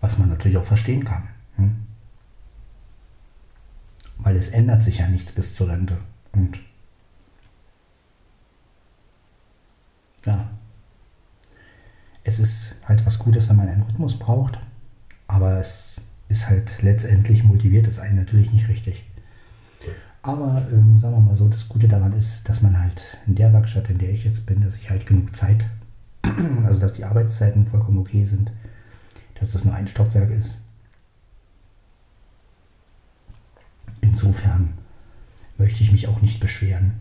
Was 0.00 0.16
man 0.16 0.28
natürlich 0.28 0.56
auch 0.58 0.64
verstehen 0.64 1.04
kann. 1.04 1.26
Hm? 1.56 1.74
Weil 4.18 4.36
es 4.36 4.46
ändert 4.46 4.84
sich 4.84 4.98
ja 4.98 5.08
nichts 5.08 5.32
bis 5.32 5.56
zur 5.56 5.70
Rente. 5.70 5.98
Und 6.30 6.60
ja, 10.24 10.50
es 12.22 12.38
ist 12.38 12.76
halt 12.86 13.04
was 13.04 13.18
Gutes, 13.18 13.48
wenn 13.48 13.56
man 13.56 13.68
einen 13.68 13.82
Rhythmus 13.82 14.20
braucht, 14.20 14.60
aber 15.26 15.58
es 15.58 16.00
ist 16.28 16.48
halt 16.48 16.80
letztendlich 16.80 17.42
motiviert 17.42 17.88
es 17.88 17.98
einen 17.98 18.18
natürlich 18.18 18.52
nicht 18.52 18.68
richtig. 18.68 19.04
Aber 20.26 20.66
ähm, 20.72 20.98
sagen 20.98 21.14
wir 21.14 21.20
mal 21.20 21.36
so, 21.36 21.46
das 21.46 21.68
Gute 21.68 21.86
daran 21.86 22.12
ist, 22.12 22.48
dass 22.48 22.60
man 22.60 22.76
halt 22.76 23.16
in 23.28 23.36
der 23.36 23.52
Werkstatt, 23.52 23.88
in 23.90 23.98
der 23.98 24.10
ich 24.10 24.24
jetzt 24.24 24.44
bin, 24.44 24.60
dass 24.60 24.74
ich 24.74 24.90
halt 24.90 25.06
genug 25.06 25.36
Zeit, 25.36 25.64
also 26.66 26.80
dass 26.80 26.94
die 26.94 27.04
Arbeitszeiten 27.04 27.68
vollkommen 27.68 27.98
okay 27.98 28.24
sind, 28.24 28.50
dass 29.38 29.54
es 29.54 29.64
nur 29.64 29.72
ein 29.72 29.86
Stockwerk 29.86 30.30
ist. 30.30 30.58
Insofern 34.00 34.72
möchte 35.58 35.84
ich 35.84 35.92
mich 35.92 36.08
auch 36.08 36.20
nicht 36.20 36.40
beschweren. 36.40 36.94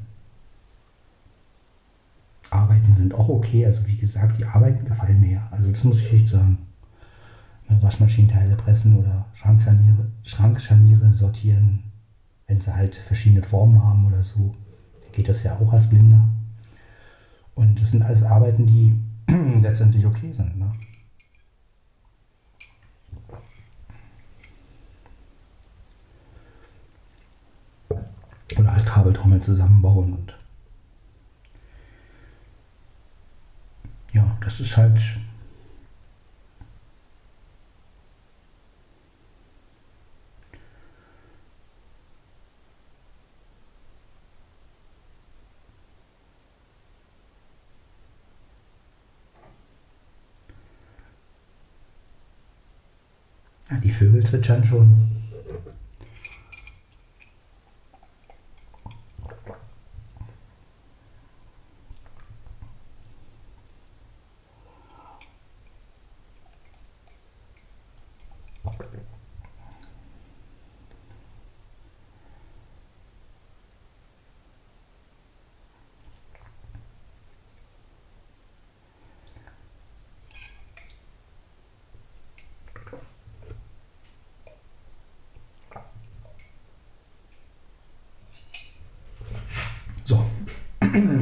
Arbeiten 2.51 2.95
sind 2.95 3.15
auch 3.15 3.27
okay. 3.27 3.65
Also 3.65 3.87
wie 3.87 3.97
gesagt, 3.97 4.37
die 4.39 4.45
Arbeiten 4.45 4.85
gefallen 4.85 5.19
mir. 5.19 5.41
Also 5.49 5.71
das 5.71 5.83
muss 5.83 5.97
ich 5.97 6.13
echt 6.13 6.27
sagen. 6.27 6.59
Waschmaschinenteile 7.67 8.55
pressen 8.55 8.99
oder 8.99 9.25
Schrankscharniere, 9.33 10.11
Schrankscharniere 10.23 11.11
sortieren, 11.15 11.85
wenn 12.47 12.61
sie 12.61 12.75
halt 12.75 12.95
verschiedene 12.95 13.43
Formen 13.43 13.83
haben 13.83 14.05
oder 14.05 14.23
so, 14.23 14.55
dann 15.01 15.11
geht 15.11 15.27
das 15.29 15.43
ja 15.43 15.57
auch 15.57 15.73
als 15.73 15.89
Blinder. 15.89 16.29
Und 17.55 17.81
das 17.81 17.91
sind 17.91 18.03
alles 18.03 18.23
Arbeiten, 18.23 18.65
die 18.67 18.95
letztendlich 19.61 20.05
okay 20.05 20.31
sind. 20.31 20.57
Ne? 20.57 20.71
Oder 28.57 28.71
halt 28.71 28.85
Kabeltrommel 28.85 29.41
zusammenbauen 29.41 30.13
und 30.13 30.37
ja, 34.13 34.37
das 34.41 34.61
ist 34.61 34.77
halt 34.77 35.01
Ja, 53.69 53.77
die 53.77 53.91
Vögel 53.91 54.25
zwitschern 54.25 54.63
schon. 54.63 55.15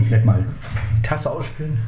Ich 0.01 0.11
werde 0.11 0.25
mal 0.25 0.45
Tasse 1.23 1.37
ausspülen. 1.37 1.79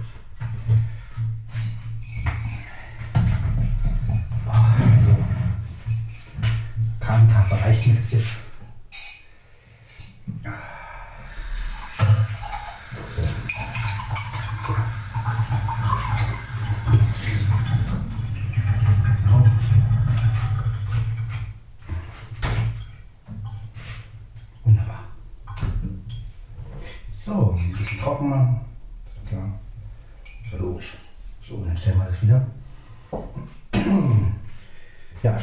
Krankenkasse 7.02 7.62
reicht 7.62 7.88
mir 7.88 7.96
das 7.96 8.12
jetzt. 8.12 8.45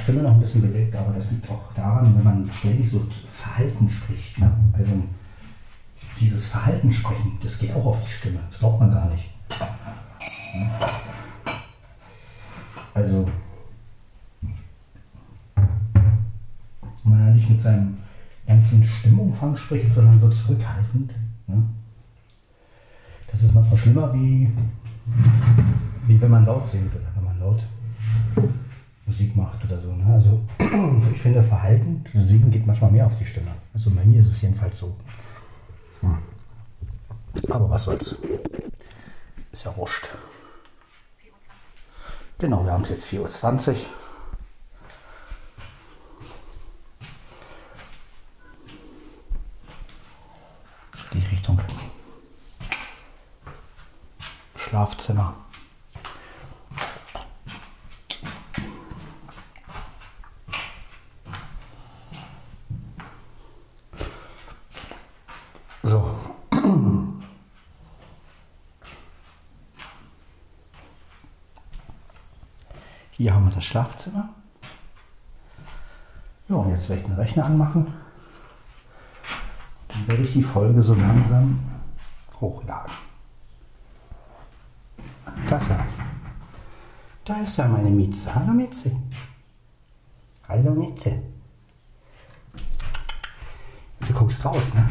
Stimme 0.03 0.22
noch 0.22 0.32
ein 0.32 0.40
bisschen 0.40 0.62
belegt, 0.62 0.96
aber 0.96 1.12
das 1.12 1.30
liegt 1.30 1.48
auch 1.48 1.72
daran, 1.74 2.16
wenn 2.16 2.24
man 2.24 2.50
ständig 2.53 2.90
so 2.90 3.07
Verhalten 3.32 3.88
spricht. 3.88 4.36
Ne? 4.36 4.53
Also 4.72 4.90
dieses 6.20 6.48
Verhalten 6.48 6.90
sprechen, 6.90 7.38
das 7.40 7.59
geht 7.59 7.72
auch 7.72 7.86
auf 7.86 8.05
die 8.05 8.11
Stimme. 8.11 8.40
Das 8.50 8.59
glaubt 8.59 8.80
man 8.80 8.90
gar 8.90 9.09
nicht. 9.11 9.30
Also, 12.94 13.28
wenn 17.05 17.18
man 17.18 17.34
nicht 17.36 17.48
mit 17.48 17.62
seinem 17.62 17.98
ganzen 18.44 18.82
Stimmumfang 18.82 19.57
spricht, 19.57 19.94
sondern 19.94 20.20
so 20.20 20.28
zurückhaltend. 20.28 21.12
Ne? 21.46 21.62
Das 23.30 23.42
ist 23.44 23.55
manchmal 23.55 23.78
schlimmer, 23.78 24.12
wie, 24.12 24.53
wie 26.09 26.20
wenn 26.20 26.30
man 26.30 26.44
laut 26.44 26.68
singt 26.68 26.92
oder 26.92 27.07
wenn 27.14 27.24
man 27.24 27.38
laut 27.38 27.62
Musik 29.12 29.36
macht 29.36 29.62
oder 29.66 29.78
so. 29.78 29.92
Ne? 29.92 30.06
Also 30.06 30.40
ich 31.12 31.20
finde 31.20 31.44
Verhalten, 31.44 32.02
Singen 32.14 32.50
geht 32.50 32.66
manchmal 32.66 32.90
mehr 32.90 33.04
auf 33.04 33.16
die 33.16 33.26
Stimme. 33.26 33.52
Also 33.74 33.90
bei 33.90 34.04
mir 34.06 34.20
ist 34.20 34.28
es 34.28 34.40
jedenfalls 34.40 34.78
so. 34.78 34.96
Ja. 36.00 36.18
Aber 37.50 37.68
was 37.68 37.84
soll's. 37.84 38.16
Ist 39.50 39.64
ja 39.64 39.76
wurscht. 39.76 40.08
Genau, 42.38 42.64
wir 42.64 42.72
haben 42.72 42.84
es 42.84 42.88
jetzt 42.88 43.04
4.20 43.06 43.68
Uhr. 43.68 43.76
Die 51.12 51.26
Richtung. 51.30 51.60
Schlafzimmer. 54.56 55.34
Hier 73.22 73.34
haben 73.34 73.44
wir 73.44 73.51
das 73.62 73.68
Schlafzimmer. 73.68 74.28
Ja, 76.48 76.56
und 76.56 76.70
jetzt 76.70 76.88
werde 76.88 77.02
ich 77.02 77.06
den 77.06 77.14
Rechner 77.14 77.44
anmachen. 77.46 77.94
Dann 79.88 80.08
werde 80.08 80.22
ich 80.22 80.32
die 80.32 80.42
Folge 80.42 80.82
so 80.82 80.94
langsam 80.94 81.60
hochladen. 82.40 82.92
Klasse. 85.46 85.76
Da 87.24 87.36
ist 87.36 87.56
ja 87.56 87.68
meine 87.68 87.90
Mieze. 87.90 88.34
Hallo 88.34 88.52
Mieze. 88.52 88.90
Hallo 90.48 90.74
Mieze. 90.74 91.22
Du 94.00 94.12
guckst 94.12 94.44
raus, 94.44 94.74
ne? 94.74 94.88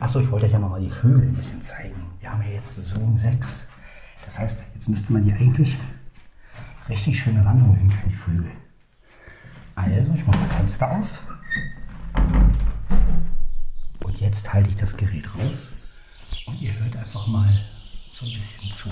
Achso, 0.00 0.20
ich 0.20 0.30
wollte 0.30 0.46
euch 0.46 0.52
ja 0.52 0.58
nochmal 0.58 0.80
die 0.80 0.88
Vögel 0.88 1.28
ein 1.28 1.34
bisschen 1.34 1.60
zeigen. 1.60 2.10
Wir 2.20 2.32
haben 2.32 2.40
ja 2.40 2.48
jetzt 2.48 2.74
Zoom 2.74 3.18
6. 3.18 3.66
Das 4.24 4.38
heißt, 4.38 4.64
jetzt 4.74 4.88
müsste 4.88 5.12
man 5.12 5.24
die 5.24 5.34
eigentlich 5.34 5.78
richtig 6.88 7.20
schön 7.20 7.38
ranholen 7.38 7.88
können, 7.88 8.08
die 8.08 8.14
Vögel. 8.14 8.50
Also, 9.74 10.12
ich 10.14 10.26
mache 10.26 10.38
mal 10.38 10.48
Fenster 10.48 10.90
auf. 10.90 11.22
Und 14.04 14.20
jetzt 14.20 14.52
halte 14.52 14.68
ich 14.68 14.76
das 14.76 14.96
Gerät 14.96 15.28
raus 15.34 15.76
und 16.46 16.60
ihr 16.60 16.74
hört 16.78 16.96
einfach 16.96 17.26
mal 17.26 17.48
so 18.14 18.26
ein 18.26 18.32
bisschen 18.32 18.72
zu. 18.72 18.90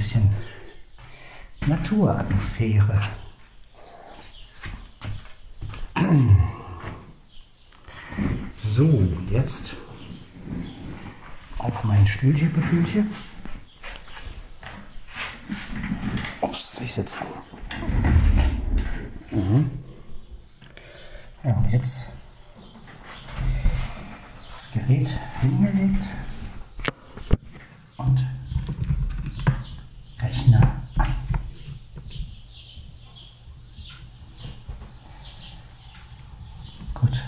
Bisschen 0.00 0.34
Naturatmosphäre. 1.66 3.02
So, 8.56 9.06
jetzt 9.30 9.76
auf 11.58 11.84
mein 11.84 12.06
Stühlchen, 12.06 12.50
Ups, 16.40 16.80
ich 16.82 16.94
sitze. 16.94 17.18
Mhm. 19.30 19.70
Ja, 21.44 21.52
und 21.52 21.70
jetzt 21.70 22.06
das 24.54 24.72
Gerät 24.72 25.10
hingelegt 25.42 26.04
und 27.98 28.26
Rechner 30.22 30.82
an. 30.98 31.14
Gut. 36.94 37.22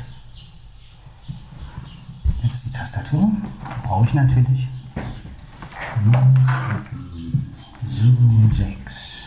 Jetzt 2.42 2.66
die 2.66 2.71
Tastatur. 2.82 3.30
Brauche 3.84 4.06
ich 4.06 4.14
natürlich. 4.14 4.66
Zoom 7.86 8.50
6. 8.52 9.26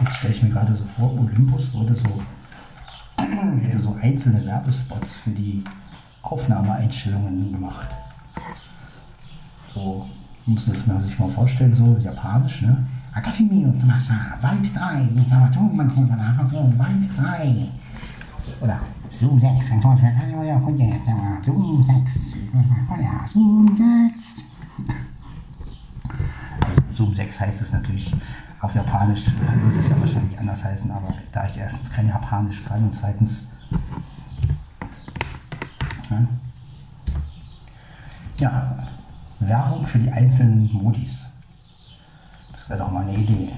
Jetzt 0.00 0.16
stelle 0.16 0.34
ich 0.34 0.42
mir 0.42 0.50
gerade 0.50 0.74
so 0.74 0.84
vor, 0.84 1.18
Olympus 1.18 1.72
würde 1.72 1.94
so 1.94 2.22
hätte 3.62 3.78
so 3.78 3.96
einzelne 4.02 4.44
Werbespots 4.44 5.16
für 5.16 5.30
die 5.30 5.64
Aufnahmeeinstellungen 6.20 7.52
gemacht. 7.52 7.88
So, 9.72 10.06
muss 10.44 10.66
man 10.86 11.02
sich 11.02 11.18
mal 11.18 11.30
vorstellen, 11.30 11.74
so 11.74 11.96
japanisch, 12.02 12.60
ne? 12.60 12.86
Akademie 13.16 13.64
und 13.64 13.82
Weit 13.88 14.74
3, 14.74 15.00
Information, 15.00 15.78
Weit 16.78 17.16
3. 17.16 17.68
Oder 18.60 18.78
Zoom 19.08 19.40
6, 19.40 19.68
Zoom 21.42 21.82
6, 21.82 22.36
Zoom 23.32 23.76
6. 23.76 24.44
Zoom 26.92 27.14
6 27.14 27.40
heißt 27.40 27.62
es 27.62 27.72
natürlich 27.72 28.14
auf 28.60 28.74
Japanisch 28.74 29.26
würde 29.62 29.78
es 29.78 29.88
ja 29.88 29.98
wahrscheinlich 29.98 30.38
anders 30.38 30.62
heißen, 30.62 30.90
aber 30.90 31.14
da 31.32 31.46
ich 31.46 31.56
erstens 31.56 31.90
kein 31.90 32.08
Japanisch 32.08 32.64
kann 32.64 32.84
und 32.84 32.94
zweitens 32.94 33.48
ja, 36.10 36.26
ja 38.38 38.88
Werbung 39.40 39.86
für 39.86 39.98
die 39.98 40.10
einzelnen 40.10 40.70
Modis. 40.72 41.26
Das 42.66 42.70
wäre 42.70 42.80
doch 42.80 42.90
mal 42.90 43.02
eine 43.02 43.16
Idee. 43.16 43.52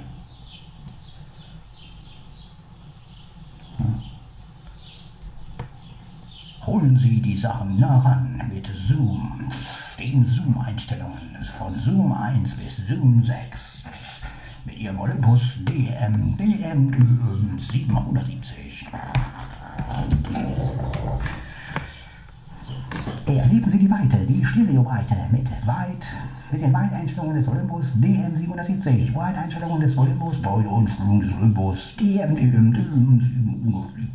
Ja. 3.79 3.87
Holen 6.67 6.95
Sie 6.99 7.23
die 7.23 7.39
Sachen 7.39 7.81
nah 7.81 8.01
ran 8.01 8.43
mit 8.53 8.67
Zoom, 8.67 9.51
den 9.99 10.23
Zoom-Einstellungen 10.23 11.43
von 11.57 11.81
Zoom 11.81 12.13
1 12.13 12.57
bis 12.57 12.87
Zoom 12.87 13.23
6 13.23 13.87
mit 14.67 14.77
ihrem 14.77 15.01
Olympus 15.01 15.59
DM 15.65 16.37
DM 16.37 17.59
770. 17.59 18.89
Erleben 23.27 23.71
Sie 23.71 23.79
die 23.79 23.91
Weite, 23.91 24.19
die 24.27 24.45
Stereoweite 24.45 25.17
mit 25.33 25.49
Weit, 25.67 26.07
mit 26.51 26.63
den 26.63 26.73
Weiteinstellungen 26.73 27.37
des 27.37 27.49
Olympus 27.49 28.01
DM 28.01 28.35
770, 28.35 29.15
Weiteinstellungen 29.15 29.81
des 29.81 29.97
Olympus, 29.97 30.43
Weiteinstellungen 30.45 31.21
des 31.21 31.35
Olympus 31.35 31.97
DM 31.97 32.35
DM 32.35 32.75
770. 32.75 34.09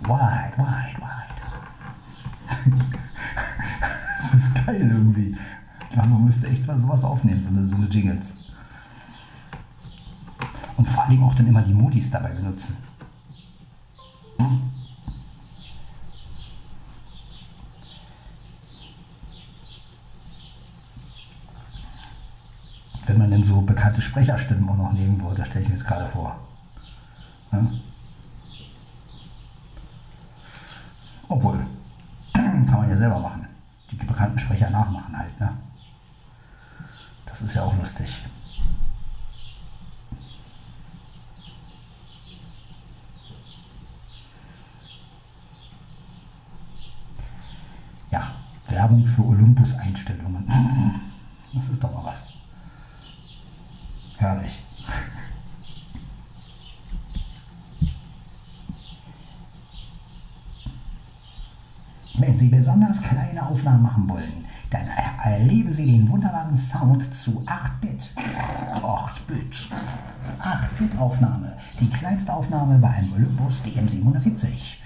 Wide, 0.00 0.52
wide, 0.56 0.98
wide. 0.98 1.32
das 4.18 4.34
ist 4.34 4.66
geil 4.66 4.80
irgendwie. 4.80 5.36
Ich 5.84 5.90
glaube, 5.90 6.08
man 6.08 6.24
müsste 6.24 6.48
echt 6.48 6.66
mal 6.66 6.78
sowas 6.78 7.04
aufnehmen, 7.04 7.42
so 7.42 7.48
eine, 7.48 7.66
so 7.66 7.76
eine 7.76 7.86
Jingles. 7.86 8.36
Und 10.76 10.88
vor 10.88 11.04
allem 11.04 11.22
auch 11.22 11.34
dann 11.34 11.46
immer 11.46 11.62
die 11.62 11.74
Modis 11.74 12.10
dabei 12.10 12.30
benutzen. 12.30 12.76
So 23.52 23.60
bekannte 23.60 24.00
Sprecherstimmen 24.00 24.66
auch 24.70 24.76
noch 24.76 24.92
nehmen 24.92 25.22
würde, 25.22 25.44
stelle 25.44 25.62
ich 25.62 25.68
mir 25.68 25.74
jetzt 25.74 25.86
gerade 25.86 26.08
vor. 26.08 26.40
Ja? 27.52 27.66
Obwohl, 31.28 31.58
kann 32.32 32.66
man 32.66 32.88
ja 32.88 32.96
selber 32.96 33.18
machen. 33.18 33.46
Die 33.90 33.96
bekannten 33.96 34.38
Sprecher 34.38 34.70
nachmachen 34.70 35.18
halt. 35.18 35.38
Ne? 35.38 35.52
Das 37.26 37.42
ist 37.42 37.54
ja 37.54 37.62
auch 37.62 37.76
lustig. 37.76 38.22
Ja, 48.10 48.32
Werbung 48.68 49.06
für 49.06 49.24
Olympus-Einstellungen. 49.24 50.48
Das 51.54 51.68
ist 51.68 51.84
doch 51.84 51.92
mal 51.92 52.02
was. 52.02 52.32
Herrlich. 54.22 54.62
Wenn 62.18 62.38
Sie 62.38 62.48
besonders 62.48 63.02
kleine 63.02 63.44
Aufnahmen 63.44 63.82
machen 63.82 64.08
wollen, 64.08 64.44
dann 64.70 64.86
erleben 65.24 65.72
Sie 65.72 65.86
den 65.86 66.08
wunderbaren 66.08 66.56
Sound 66.56 67.12
zu 67.12 67.44
8-Bit. 67.46 68.12
8-Bit. 68.80 69.70
8-Bit-Aufnahme. 70.40 71.56
Die 71.80 71.90
kleinste 71.90 72.32
Aufnahme 72.32 72.78
bei 72.78 72.90
einem 72.90 73.12
Olympus 73.14 73.64
DM770. 73.64 74.76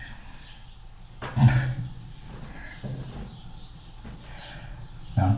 Ja. 5.14 5.36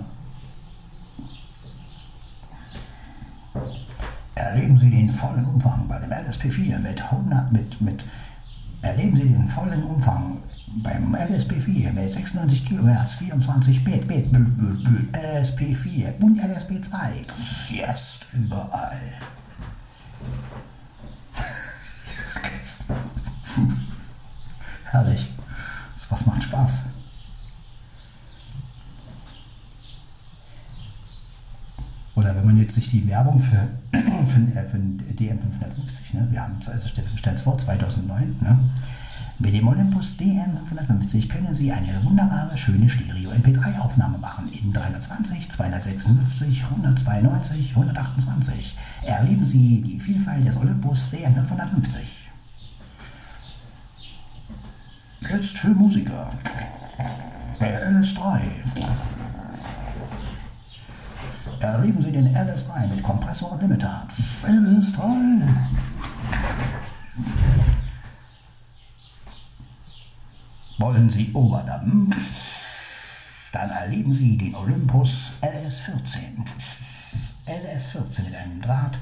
Vollen 5.19 5.45
Umfang 5.47 5.89
bei 5.89 5.99
dem 5.99 6.13
LSP4 6.13 6.79
mit 6.79 7.03
100, 7.03 7.51
mit, 7.53 7.81
mit, 7.81 8.05
erleben 8.83 9.17
Sie 9.17 9.29
den 9.29 9.49
vollen 9.49 9.83
Umfang 9.83 10.37
beim 10.83 11.15
LSP4 11.15 11.93
mit 11.93 12.13
96 12.13 12.67
Kilohertz, 12.67 13.15
24 13.15 13.83
Bit, 13.85 14.07
Bit, 14.07 14.31
Bit, 14.31 14.33
Bit, 14.33 14.85
Bit, 14.85 15.17
LSP4 15.17 16.23
und 16.23 16.39
LSP2. 16.41 17.25
Jetzt 17.71 18.27
überall. 18.33 19.01
Herrlich. 24.85 25.29
Was 26.11 26.27
macht 26.27 26.45
Spaß. 26.45 26.73
Wenn 32.39 32.47
man 32.47 32.59
jetzt 32.59 32.75
sich 32.75 32.91
die 32.91 33.07
Werbung 33.09 33.41
für, 33.41 33.69
für, 33.93 34.59
äh, 34.59 34.65
für 34.65 34.79
den 34.79 35.03
DM550, 35.17 36.15
ne? 36.15 36.29
wir 36.31 36.43
haben 36.43 36.57
es 36.61 36.69
also 36.69 36.89
stellen 36.89 37.39
vor, 37.39 37.59
2009, 37.59 38.37
ne? 38.41 38.59
mit 39.41 39.55
dem 39.55 39.69
Olympus 39.69 40.17
DM550 40.19 41.29
können 41.29 41.55
Sie 41.55 41.71
eine 41.71 42.03
wunderbare, 42.03 42.59
schöne 42.59 42.89
Stereo-MP3-Aufnahme 42.89 44.19
machen 44.19 44.51
in 44.53 44.73
320, 44.73 45.51
256, 45.51 46.65
192, 46.65 47.71
128. 47.77 48.77
Erleben 49.05 49.45
Sie 49.45 49.81
die 49.83 50.01
Vielfalt 50.01 50.47
des 50.47 50.57
Olympus 50.57 51.13
DM550. 51.13 51.99
Jetzt 55.21 55.59
für 55.59 55.69
Musiker. 55.69 56.31
Der 57.61 57.93
LS3. 57.93 58.41
Erleben 61.61 62.01
Sie 62.01 62.13
den 62.13 62.37
LS3 62.37 62.87
mit 62.87 63.03
Kompressor 63.03 63.53
und 63.53 63.63
Limiter. 63.63 64.07
LS3. 64.45 65.43
Wollen 70.79 71.11
Sie 71.11 71.33
Overdubben? 71.35 72.15
Dann 73.53 73.71
erleben 73.71 74.13
Sie 74.13 74.39
den 74.39 74.55
Olympus 74.55 75.33
LS14. 75.43 76.47
LS14 77.47 78.25
mit 78.25 78.37
einem 78.37 78.61
Draht, 78.63 78.99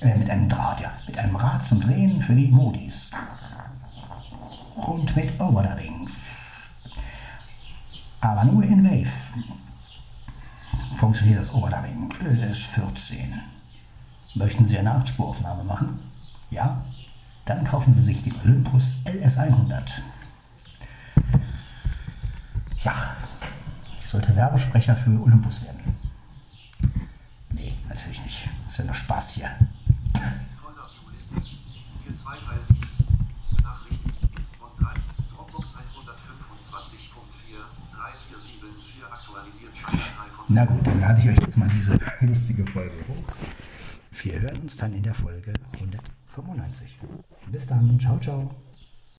äh, 0.00 0.16
mit 0.16 0.30
einem 0.30 0.48
Draht, 0.48 0.80
ja, 0.80 0.92
mit 1.06 1.18
einem 1.18 1.36
Rad 1.36 1.66
zum 1.66 1.80
Drehen 1.80 2.22
für 2.22 2.34
die 2.34 2.48
Modis. 2.48 3.10
Und 4.76 5.14
mit 5.14 5.38
Overdubbing. 5.38 6.08
Aber 8.20 8.44
nur 8.44 8.62
in 8.62 8.82
Wave 8.82 9.12
funktioniert 10.96 11.40
das 11.40 11.52
Overdubbing 11.52 12.08
LS14. 12.24 13.32
Möchten 14.34 14.66
Sie 14.66 14.78
eine 14.78 14.92
Achtspuraufnahme 14.92 15.64
machen? 15.64 15.98
Ja? 16.50 16.82
Dann 17.44 17.64
kaufen 17.64 17.92
Sie 17.94 18.02
sich 18.02 18.22
den 18.22 18.34
Olympus 18.42 18.94
LS100. 19.04 19.90
Ja, 22.84 23.16
ich 23.98 24.06
sollte 24.06 24.36
Werbesprecher 24.36 24.94
für 24.96 25.20
Olympus 25.20 25.64
werden. 25.64 25.96
Nee, 27.52 27.74
natürlich 27.88 28.22
nicht. 28.22 28.48
Das 28.64 28.74
ist 28.74 28.78
ja 28.78 28.84
nur 28.84 28.94
Spaß 28.94 29.30
hier. 29.30 29.50
Na 40.50 40.64
gut, 40.64 40.86
dann 40.86 40.98
lade 41.00 41.20
ich 41.20 41.28
euch 41.28 41.38
jetzt 41.40 41.58
mal 41.58 41.68
diese 41.68 41.98
lustige 42.26 42.64
Folge 42.66 42.94
hoch. 43.06 43.36
Wir 44.22 44.40
hören 44.40 44.56
uns 44.62 44.76
dann 44.78 44.94
in 44.94 45.02
der 45.02 45.14
Folge 45.14 45.52
195. 45.74 46.98
Bis 47.52 47.66
dann, 47.66 48.00
ciao, 48.00 48.18
ciao. 48.18 48.50